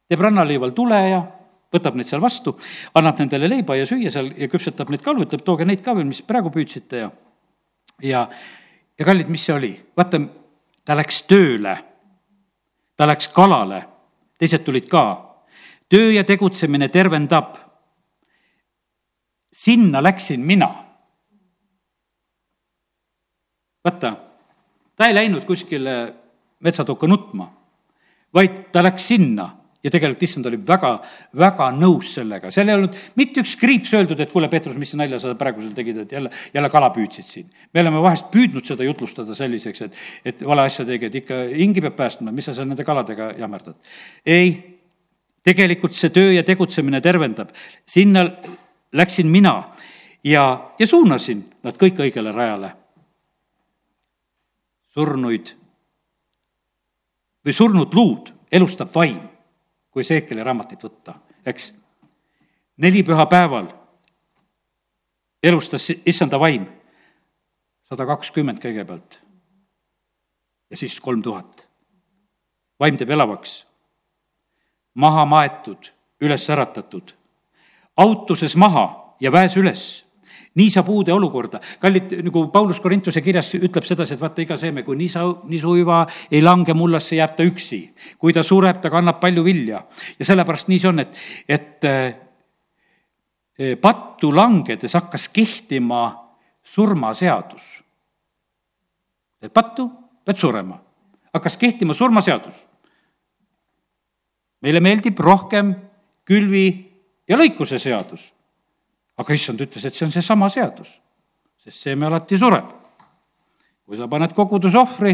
[0.07, 1.21] teeb rannaliival tule ja
[1.71, 2.53] võtab neid seal vastu,
[2.95, 6.07] annab nendele leiba ja süüa seal ja küpsetab neid kalu, ütleb, tooge neid ka veel,
[6.07, 7.09] mis praegu püüdsite ja,
[8.03, 8.25] ja,
[8.99, 9.71] ja kallid, mis see oli?
[9.97, 10.19] vaata,
[10.85, 11.75] ta läks tööle,
[12.99, 13.83] ta läks kalale,
[14.39, 15.05] teised tulid ka.
[15.91, 17.55] Töö ja tegutsemine tervendab.
[19.51, 20.69] sinna läksin mina.
[23.83, 24.15] vaata,
[24.95, 26.13] ta ei läinud kuskile
[26.59, 27.47] metsatukka nutma,
[28.33, 29.49] vaid ta läks sinna
[29.83, 30.91] ja tegelikult issand oli väga,
[31.41, 35.19] väga nõus sellega, seal ei olnud mitte üks kriips öeldud, et kuule, Peetrus, mis nalja
[35.19, 37.49] sa praegu seal tegid, et jälle, jälle kala püüdsid siin.
[37.73, 41.81] me oleme vahest püüdnud seda jutlustada selliseks, et, et vale asja tegi, et ikka hingi
[41.81, 43.75] peab päästma, mis sa seal nende kaladega jammerdad.
[44.25, 44.53] ei,
[45.43, 47.49] tegelikult see töö ja tegutsemine tervendab.
[47.85, 48.25] sinna
[48.93, 49.71] läksin mina
[50.23, 52.75] ja, ja suunasin nad kõik õigele rajale.
[54.93, 55.55] surnuid
[57.45, 59.19] või surnud luud elustab vaim
[59.91, 61.15] kui Seekeli raamatit võtta,
[61.45, 61.73] eks.
[62.77, 63.67] neli pühapäeval
[65.43, 66.65] elustas issanda vaim
[67.89, 69.19] sada kakskümmend kõigepealt
[70.71, 71.67] ja siis kolm tuhat.
[72.79, 73.65] vaim teeb elavaks,
[74.95, 77.13] maha maetud, üles äratatud,
[77.97, 80.05] autuses maha ja väes üles
[80.55, 81.59] nii saab uude olukorda.
[81.79, 86.41] kallid, nagu Paulus Korintuse kirjas ütleb sedasi, et vaata, iga seeme, kui nisa, nisuiva ei
[86.41, 87.93] lange mullasse, jääb ta üksi.
[88.17, 89.85] kui ta sureb, ta kannab palju vilja.
[90.19, 96.03] ja sellepärast nii see on, et, et eh, pattu langedes hakkas kehtima
[96.63, 97.83] surmaseadus.
[99.41, 99.87] et pattu,
[100.25, 100.81] pead surema.
[101.33, 102.67] hakkas kehtima surmaseadus.
[104.61, 105.73] Meile meeldib rohkem
[106.27, 106.67] külvi
[107.27, 108.29] ja lõikuse seadus
[109.21, 110.93] aga issand ütles, et see on seesama seadus,
[111.61, 112.77] sest seeme alati sureb.
[113.85, 115.11] kui sa paned kogudusohvri,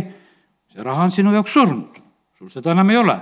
[0.69, 1.95] see raha on sinu jaoks surnud,
[2.37, 3.17] sul seda enam ei ole.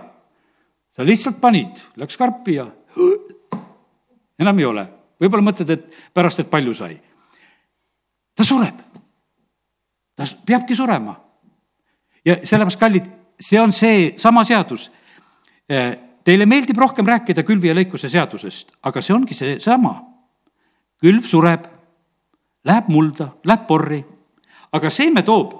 [0.91, 2.65] sa lihtsalt panid, läks karpi ja
[4.43, 4.87] enam ei ole.
[5.21, 6.99] võib-olla mõtled, et pärast, et palju sai.
[8.35, 8.81] ta sureb.
[10.15, 11.15] ta peabki surema.
[12.25, 13.09] ja sellepärast, kallid,
[13.39, 14.91] see on see sama seadus.
[16.25, 19.93] Teile meeldib rohkem rääkida külvi ja lõikuse seadusest, aga see ongi seesama
[21.01, 21.67] külv sureb,
[22.65, 23.99] läheb mulda, läheb porri,
[24.73, 25.53] aga seeme toob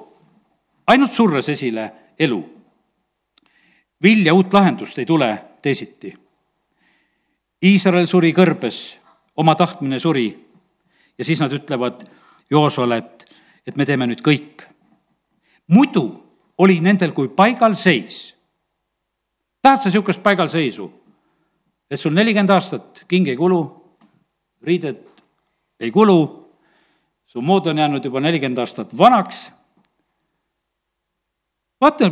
[0.88, 2.44] ainult surres esile elu.
[4.02, 5.30] vilja uut lahendust ei tule
[5.62, 6.12] teisiti.
[7.66, 9.00] Iisrael suri kõrbes,
[9.36, 10.28] oma tahtmine suri
[11.18, 12.06] ja siis nad ütlevad
[12.50, 13.26] Joosole, et,
[13.68, 14.68] et me teeme nüüd kõik.
[15.68, 16.06] muidu
[16.58, 18.35] oli nendel kui paigalseis.
[19.66, 20.92] Tahad sa niisugust paigalseisu?
[21.90, 23.62] et sul nelikümmend aastat king ei kulu,
[24.66, 25.04] riided
[25.80, 26.20] ei kulu,
[27.30, 29.52] su mood on jäänud juba nelikümmend aastat vanaks.
[31.82, 32.10] vaata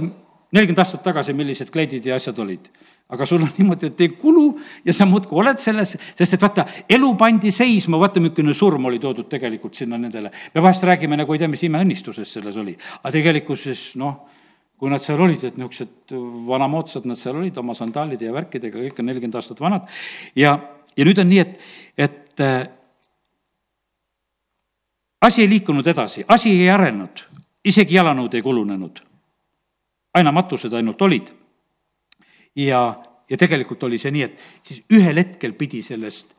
[0.54, 2.70] nelikümmend aastat tagasi, millised kleidid ja asjad olid.
[3.10, 4.46] aga sul on niimoodi, et ei kulu
[4.86, 9.00] ja sa muudkui oled selles, sest et vaata, elu pandi seisma, vaata, milline surm oli
[9.00, 10.32] toodud tegelikult sinna nendele.
[10.54, 14.33] me vahest räägime nagu ei tea, mis imeõnnistuses selles oli, aga tegelikkuses noh,
[14.78, 16.14] kui nad seal olid, et niisugused
[16.48, 19.88] vanamoodsad nad seal olid oma sandaalide ja värkidega, kõik on nelikümmend aastat vanad.
[20.36, 20.58] ja,
[20.98, 21.60] ja nüüd on nii, et,
[21.98, 22.44] et
[25.24, 27.24] asi ei liikunud edasi, asi ei arenenud,
[27.66, 29.00] isegi jalanõud ei kulunenud.
[30.14, 31.32] aina matused ainult olid.
[32.56, 32.82] ja,
[33.30, 36.36] ja tegelikult oli see nii, et siis ühel hetkel pidi sellest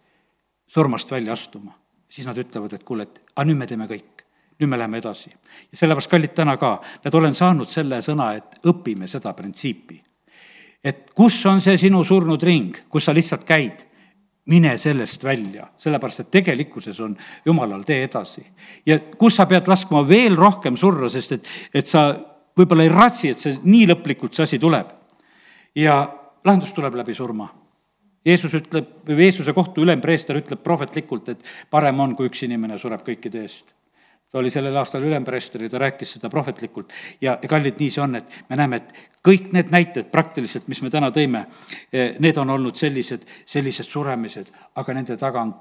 [0.67, 1.73] surmast välja astuma.
[2.09, 4.14] siis nad ütlevad, et kuule, et aga nüüd me teeme kõik,
[4.61, 5.31] nüüd me läheme edasi.
[5.73, 10.03] ja sellepärast, kallid, täna ka, et olen saanud selle sõna, et õpime seda printsiipi.
[10.85, 13.87] et kus on see sinu surnud ring, kus sa lihtsalt käid
[14.47, 18.47] mine sellest välja, sellepärast et tegelikkuses on jumalal tee edasi.
[18.87, 22.13] ja kus sa pead laskma veel rohkem surra, sest et, et sa
[22.57, 24.93] võib-olla ei ratsi, et see nii lõplikult see asi tuleb.
[25.75, 26.03] ja
[26.45, 27.49] lahendus tuleb läbi surma.
[28.25, 33.43] Jeesus ütleb, Jeesuse kohtu ülempreester ütleb prohvetlikult, et parem on, kui üks inimene sureb kõikide
[33.43, 33.75] eest
[34.35, 36.93] ta oli sellel aastal ülempreester ja ta rääkis seda prohvetlikult.
[37.21, 40.81] ja, ja kallid, nii see on, et me näeme, et kõik need näited praktiliselt, mis
[40.83, 41.45] me täna tõime,
[41.93, 45.53] eh, need on olnud sellised, sellised suremised, aga nende taga on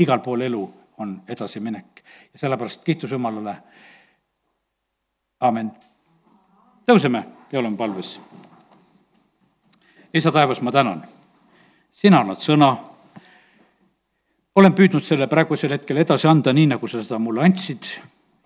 [0.00, 0.62] igal pool elu,
[1.04, 2.00] on edasiminek.
[2.32, 3.56] ja sellepärast kiitus Jumalale.
[5.40, 5.70] amin.
[6.88, 8.20] tõuseme ja oleme palves.
[10.14, 11.04] isa taevas, ma tänan.
[11.90, 12.76] sina annad sõna
[14.54, 17.92] olen püüdnud selle praegusel hetkel edasi anda, nii nagu sa seda mulle andsid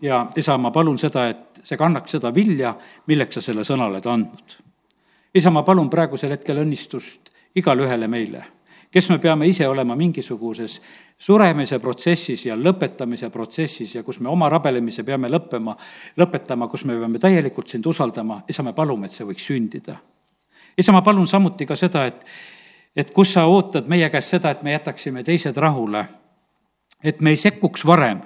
[0.02, 2.74] ja isa, ma palun seda, et see kannaks seda vilja,
[3.06, 4.58] milleks sa selle sõna oled andnud.
[5.34, 8.42] isa, ma palun praegusel hetkel õnnistust igale ühele meile,
[8.90, 10.80] kes me peame ise olema mingisuguses
[11.18, 15.76] suremise protsessis ja lõpetamise protsessis ja kus me oma rabelemise peame lõppema,
[16.16, 19.96] lõpetama, kus me peame täielikult sind usaldama, isa, me palume, et see võiks sündida
[20.78, 22.24] isa, ma palun samuti ka seda, et,
[22.96, 26.04] et kus sa ootad meie käest seda, et me jätaksime teised rahule,
[27.04, 28.20] et me ei sekkuks varem,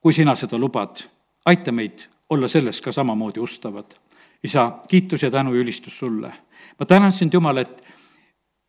[0.00, 0.96] kui sina seda lubad.
[1.44, 3.96] aita meid olla selles ka samamoodi ustavad.
[4.44, 6.32] isa, kiitus ja tänu ja ülistus sulle.
[6.78, 7.84] ma tänan sind, Jumal, et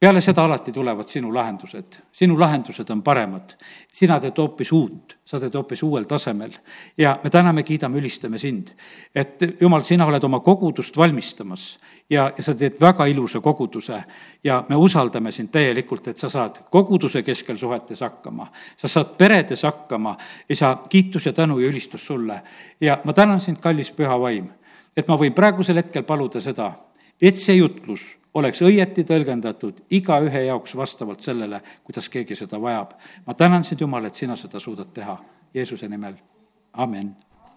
[0.01, 3.53] peale seda alati tulevad sinu lahendused, sinu lahendused on paremad.
[3.91, 6.55] sina teed hoopis uut, sa teed hoopis uuel tasemel
[6.97, 8.71] ja me täname, kiidame, ülistame sind.
[9.15, 11.79] et jumal, sina oled oma kogudust valmistamas
[12.09, 14.03] ja, ja sa teed väga ilusa koguduse
[14.43, 18.47] ja me usaldame sind täielikult, et sa saad koguduse keskel suhetes hakkama,
[18.77, 20.17] sa saad peredes hakkama,
[20.49, 22.41] isa, kiitus ja tänu ja ülistus sulle.
[22.81, 24.49] ja ma tänan sind, kallis püha vaim,
[24.97, 26.73] et ma võin praegusel hetkel paluda seda,
[27.21, 32.93] et see jutlus oleks õieti tõlgendatud igaühe jaoks vastavalt sellele, kuidas keegi seda vajab.
[33.25, 35.17] ma tänan sind, Jumal, et sina seda suudad teha.
[35.53, 36.13] Jeesuse nimel,
[36.73, 37.11] amin